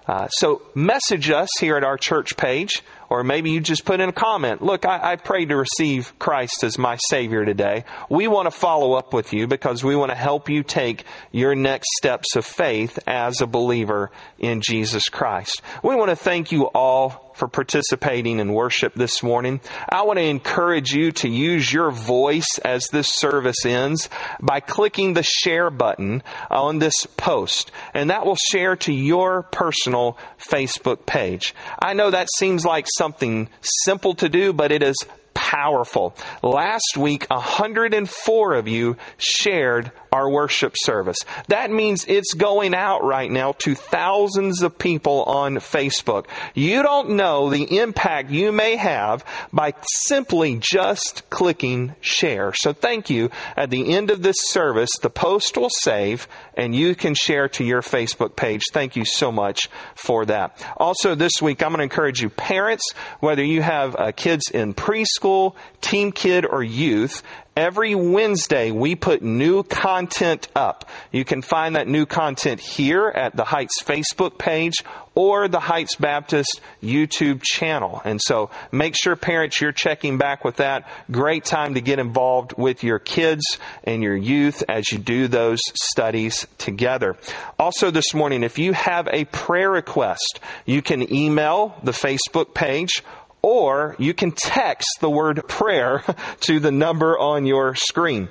Uh, 0.08 0.28
so 0.30 0.62
message 0.74 1.30
us 1.30 1.50
here 1.60 1.78
at 1.78 1.84
our 1.84 1.98
church 1.98 2.38
page, 2.38 2.82
or 3.10 3.24
maybe 3.24 3.52
you 3.52 3.60
just 3.60 3.86
put 3.86 4.00
in 4.00 4.10
a 4.10 4.14
comment. 4.14 4.62
Look, 4.62 4.86
I, 4.86 5.14
I 5.14 5.16
prayed 5.16 5.50
to 5.50 5.58
receive 5.58 6.18
Christ 6.20 6.64
as 6.64 6.78
my 6.78 6.98
Savior 7.10 7.46
today. 7.46 7.86
We 8.10 8.28
want 8.28 8.48
to 8.48 8.52
follow 8.52 8.94
up 8.94 9.14
with 9.14 9.34
you 9.34 9.48
because 9.48 9.84
we 9.84 9.96
want 9.96 10.12
to 10.12 10.18
help 10.18 10.50
you 10.50 10.64
take 10.64 11.06
your 11.32 11.56
next 11.56 11.88
steps 11.98 12.36
of 12.36 12.46
faith 12.46 13.00
as 13.08 13.42
a 13.42 13.48
believer 13.48 14.12
in 14.40 14.62
Jesus 14.62 15.10
Christ. 15.10 15.62
We 15.84 15.96
want 15.96 16.10
to 16.10 16.16
thank 16.16 16.52
you 16.52 16.66
all 16.66 17.34
for 17.36 17.48
participating 17.48 18.40
in 18.40 18.54
worship 18.54 18.96
this 18.96 19.22
morning. 19.22 19.60
I 19.90 20.04
want 20.04 20.18
to 20.18 20.24
encourage 20.24 20.92
you 20.92 21.12
to 21.14 21.30
use 21.30 21.72
your 21.72 21.92
voice 21.92 22.58
as 22.64 22.88
this 22.88 23.10
service 23.10 23.66
ends 23.66 24.10
by 24.42 24.60
clicking 24.62 25.14
the 25.14 25.24
share 25.24 25.70
button 25.70 26.24
on 26.50 26.80
this 26.80 27.06
post, 27.18 27.72
and 27.94 28.10
that 28.10 28.26
will 28.26 28.38
share 28.52 28.76
to 28.78 28.94
your 28.94 29.44
personal 29.44 30.18
Facebook 30.40 31.06
page. 31.06 31.54
I 31.80 31.94
know 31.94 32.10
that 32.12 32.30
seems 32.38 32.66
like 32.66 32.88
something 32.98 33.50
simple 33.62 34.16
to 34.16 34.30
do, 34.30 34.54
but 34.54 34.72
it 34.72 34.82
is 34.82 34.96
powerful. 35.34 36.16
Last 36.42 36.98
week, 36.98 37.28
104 37.30 38.54
of 38.54 38.68
you 38.68 38.98
shared 39.18 39.92
our 40.16 40.30
worship 40.30 40.76
service. 40.78 41.18
That 41.50 41.72
means 41.72 42.06
it's 42.08 42.34
going 42.34 42.74
out 42.74 43.04
right 43.04 43.30
now 43.30 43.52
to 43.60 43.76
thousands 43.76 44.62
of 44.62 44.78
people 44.78 45.24
on 45.24 45.56
Facebook. 45.56 46.28
You 46.54 46.82
don't 46.82 47.12
know 47.12 47.50
the 47.50 47.80
impact 47.80 48.32
you 48.32 48.54
may 48.54 48.78
have 48.78 49.26
by 49.52 49.74
simply 50.08 50.58
just 50.62 51.30
clicking 51.30 51.96
share. 52.00 52.54
So 52.54 52.72
thank 52.72 53.10
you. 53.10 53.30
At 53.58 53.70
the 53.70 53.94
end 53.94 54.10
of 54.10 54.24
this 54.24 54.38
service, 54.40 54.92
the 55.02 55.10
post 55.10 55.58
will 55.58 55.70
save 55.70 56.30
and 56.56 56.74
you 56.74 56.96
can 56.96 57.14
share 57.14 57.50
to 57.50 57.64
your 57.66 57.82
Facebook 57.82 58.38
page. 58.38 58.64
Thank 58.72 58.96
you 58.96 59.04
so 59.04 59.34
much 59.34 59.70
for 59.96 60.26
that. 60.28 60.64
Also 60.78 61.14
this 61.16 61.42
week, 61.42 61.62
I'm 61.62 61.70
going 61.70 61.80
to 61.80 61.84
encourage 61.84 62.22
you 62.22 62.30
parents, 62.30 62.94
whether 63.20 63.44
you 63.44 63.62
have 63.62 63.96
uh, 63.98 64.12
kids 64.14 64.50
in 64.50 64.74
preschool, 64.74 65.56
TeamKID, 65.82 66.46
or 66.50 66.64
youth, 66.64 67.22
Every 67.58 67.96
Wednesday, 67.96 68.72
we 68.72 68.96
put 68.96 69.22
new 69.22 69.64
content 69.64 70.50
up. 70.58 70.90
You 71.14 71.24
can 71.24 71.42
find 71.42 71.78
that 71.78 71.88
new 71.88 72.06
content 72.06 72.60
here 72.60 73.08
at 73.08 73.34
the 73.34 73.46
Heights 73.46 73.82
Facebook 73.82 74.38
page 74.38 74.84
or 75.14 75.48
the 75.48 75.62
Heights 75.62 75.96
Baptist 75.96 76.60
YouTube 76.84 77.42
channel. 77.42 78.02
And 78.04 78.20
so 78.22 78.50
make 78.74 78.94
sure 79.02 79.16
parents 79.16 79.62
you're 79.62 79.72
checking 79.72 80.18
back 80.18 80.44
with 80.44 80.58
that. 80.58 80.86
Great 81.10 81.46
time 81.46 81.76
to 81.76 81.82
get 81.82 81.98
involved 81.98 82.58
with 82.58 82.84
your 82.84 83.00
kids 83.00 83.46
and 83.86 84.04
your 84.04 84.18
youth 84.18 84.62
as 84.68 84.92
you 84.92 84.98
do 84.98 85.30
those 85.30 85.62
studies 85.82 86.46
together. 86.58 87.16
Also 87.58 87.90
this 87.90 88.14
morning, 88.14 88.44
if 88.44 88.60
you 88.60 88.74
have 88.74 89.08
a 89.14 89.24
prayer 89.24 89.72
request, 89.72 90.42
you 90.66 90.82
can 90.82 91.10
email 91.14 91.80
the 91.84 91.94
Facebook 91.94 92.54
page 92.54 93.02
or 93.46 93.96
you 94.00 94.12
can 94.12 94.32
text 94.32 94.88
the 95.02 95.10
word 95.10 95.48
prayer 95.48 96.04
to 96.40 96.60
the 96.60 96.72
number 96.72 97.16
on 97.16 97.46
your 97.46 97.76
screen. 97.76 98.28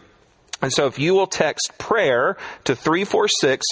And 0.61 0.73
so 0.73 0.89
if 0.89 0.99
you 0.99 1.15
will 1.15 1.29
text 1.29 1.71
prayer 1.79 2.37
to 2.65 2.75
346 2.75 3.65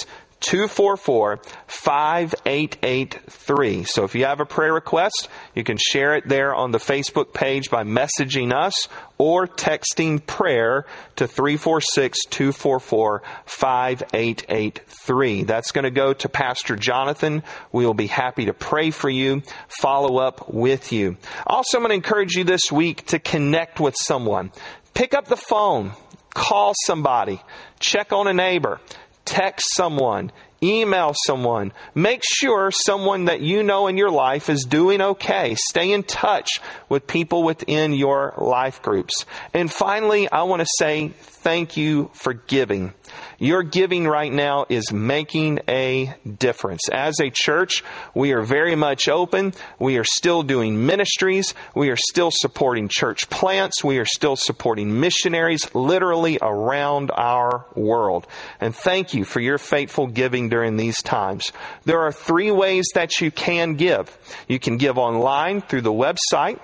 244 0.43 1.39
5883. 1.67 3.83
So 3.85 4.03
if 4.03 4.13
you 4.13 4.25
have 4.25 4.41
a 4.41 4.45
prayer 4.45 4.73
request, 4.73 5.29
you 5.55 5.63
can 5.63 5.77
share 5.77 6.15
it 6.15 6.27
there 6.27 6.53
on 6.53 6.71
the 6.71 6.77
Facebook 6.77 7.33
page 7.33 7.71
by 7.71 7.83
messaging 7.83 8.53
us 8.53 8.89
or 9.17 9.47
texting 9.47 10.23
prayer 10.25 10.85
to 11.15 11.27
346 11.27 12.25
244 12.29 13.23
5883. 13.45 15.43
That's 15.43 15.71
going 15.71 15.85
to 15.85 15.91
go 15.91 16.11
to 16.13 16.27
Pastor 16.27 16.75
Jonathan. 16.75 17.43
We 17.71 17.85
will 17.85 17.93
be 17.93 18.07
happy 18.07 18.43
to 18.45 18.53
pray 18.53 18.91
for 18.91 19.09
you, 19.09 19.43
follow 19.67 20.17
up 20.17 20.53
with 20.53 20.91
you. 20.91 21.15
Also, 21.47 21.77
I'm 21.77 21.83
going 21.83 21.91
to 21.91 21.95
encourage 21.95 22.35
you 22.35 22.43
this 22.43 22.69
week 22.71 23.05
to 23.07 23.17
connect 23.17 23.79
with 23.79 23.95
someone. 23.97 24.51
Pick 24.93 25.13
up 25.13 25.27
the 25.27 25.37
phone, 25.37 25.93
call 26.33 26.73
somebody, 26.85 27.41
check 27.79 28.11
on 28.11 28.27
a 28.27 28.33
neighbor 28.33 28.81
text 29.25 29.65
someone, 29.75 30.31
email 30.63 31.13
someone. 31.25 31.73
Make 31.93 32.23
sure 32.23 32.71
someone 32.71 33.25
that 33.25 33.41
you 33.41 33.61
know 33.61 33.87
in 33.87 33.97
your 33.97 34.09
life 34.09 34.49
is 34.49 34.63
doing 34.63 35.01
okay. 35.01 35.55
Stay 35.55 35.91
in 35.91 36.03
touch 36.03 36.59
with 36.89 37.05
people 37.05 37.43
within 37.43 37.93
your 37.93 38.33
life 38.37 38.81
groups. 38.81 39.25
And 39.53 39.71
finally, 39.71 40.31
I 40.31 40.43
want 40.43 40.61
to 40.61 40.67
say 40.77 41.09
thank 41.43 41.75
you 41.75 42.09
for 42.13 42.33
giving. 42.33 42.93
Your 43.37 43.63
giving 43.63 44.07
right 44.07 44.31
now 44.31 44.65
is 44.69 44.93
making 44.93 45.59
a 45.67 46.13
difference. 46.39 46.87
As 46.89 47.19
a 47.19 47.29
church, 47.29 47.83
we 48.15 48.31
are 48.31 48.41
very 48.41 48.75
much 48.75 49.09
open. 49.09 49.53
We 49.77 49.97
are 49.97 50.05
still 50.05 50.43
doing 50.43 50.85
ministries. 50.85 51.53
We 51.75 51.89
are 51.89 51.97
still 51.97 52.31
supporting 52.31 52.87
church 52.87 53.29
plants. 53.29 53.83
We 53.83 53.97
are 53.97 54.05
still 54.05 54.37
supporting 54.37 54.99
missionaries 54.99 55.73
literally 55.75 56.39
around 56.41 57.11
our 57.11 57.65
world. 57.75 58.27
And 58.61 58.73
thank 58.73 59.13
you 59.13 59.25
for 59.25 59.41
your 59.41 59.57
faithful 59.57 60.07
giving 60.07 60.49
during 60.53 60.77
these 60.77 61.01
times. 61.01 61.51
There 61.83 62.01
are 62.01 62.11
three 62.11 62.51
ways 62.51 62.85
that 62.93 63.19
you 63.19 63.31
can 63.31 63.73
give. 63.73 64.15
You 64.47 64.59
can 64.59 64.77
give 64.77 64.99
online 64.99 65.61
through 65.61 65.81
the 65.81 65.91
website. 65.91 66.59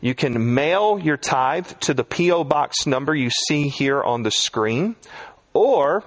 You 0.00 0.14
can 0.14 0.54
mail 0.54 0.98
your 0.98 1.18
tithe 1.18 1.66
to 1.80 1.92
the 1.92 2.04
P.O. 2.04 2.44
Box 2.44 2.86
number 2.86 3.14
you 3.14 3.28
see 3.28 3.68
here 3.68 4.02
on 4.02 4.22
the 4.22 4.30
screen, 4.30 4.96
or 5.52 6.04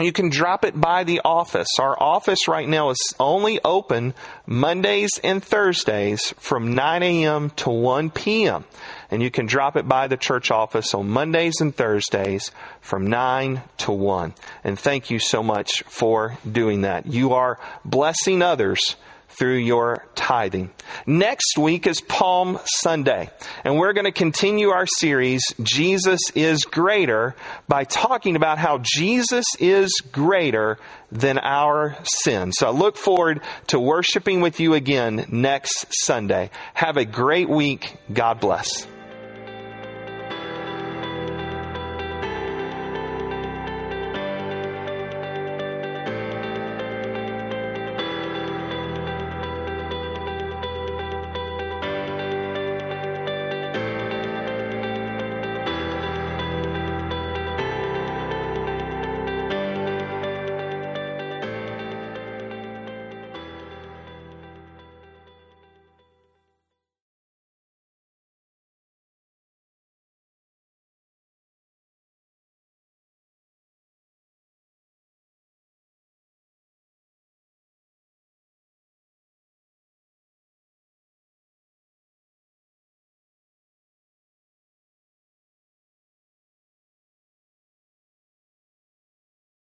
you 0.00 0.10
can 0.10 0.28
drop 0.28 0.64
it 0.64 0.80
by 0.80 1.04
the 1.04 1.20
office. 1.24 1.68
Our 1.78 2.00
office 2.02 2.48
right 2.48 2.68
now 2.68 2.90
is 2.90 3.14
only 3.20 3.60
open 3.64 4.14
Mondays 4.44 5.20
and 5.22 5.42
Thursdays 5.42 6.34
from 6.36 6.74
9 6.74 7.02
a.m. 7.04 7.50
to 7.50 7.70
1 7.70 8.10
p.m. 8.10 8.64
And 9.10 9.22
you 9.22 9.30
can 9.30 9.46
drop 9.46 9.76
it 9.76 9.86
by 9.86 10.08
the 10.08 10.16
church 10.16 10.50
office 10.50 10.94
on 10.94 11.08
Mondays 11.08 11.60
and 11.60 11.74
Thursdays 11.74 12.50
from 12.80 13.06
9 13.06 13.62
to 13.78 13.92
1. 13.92 14.34
And 14.64 14.76
thank 14.76 15.10
you 15.10 15.20
so 15.20 15.44
much 15.44 15.84
for 15.84 16.38
doing 16.50 16.80
that. 16.80 17.06
You 17.06 17.34
are 17.34 17.60
blessing 17.84 18.42
others 18.42 18.96
through 19.36 19.56
your 19.56 20.06
tithing. 20.14 20.70
Next 21.06 21.58
week 21.58 21.86
is 21.86 22.00
Palm 22.00 22.58
Sunday, 22.64 23.30
and 23.64 23.78
we're 23.78 23.92
going 23.92 24.04
to 24.04 24.12
continue 24.12 24.68
our 24.68 24.86
series, 24.86 25.42
Jesus 25.62 26.20
is 26.34 26.64
Greater, 26.64 27.34
by 27.68 27.84
talking 27.84 28.36
about 28.36 28.58
how 28.58 28.80
Jesus 28.82 29.44
is 29.58 30.00
greater 30.12 30.78
than 31.10 31.38
our 31.38 31.96
sin. 32.04 32.52
So 32.52 32.68
I 32.68 32.70
look 32.70 32.96
forward 32.96 33.40
to 33.68 33.78
worshiping 33.78 34.40
with 34.40 34.60
you 34.60 34.74
again 34.74 35.26
next 35.30 35.86
Sunday. 35.90 36.50
Have 36.74 36.96
a 36.96 37.04
great 37.04 37.48
week. 37.48 37.96
God 38.12 38.40
bless. 38.40 38.86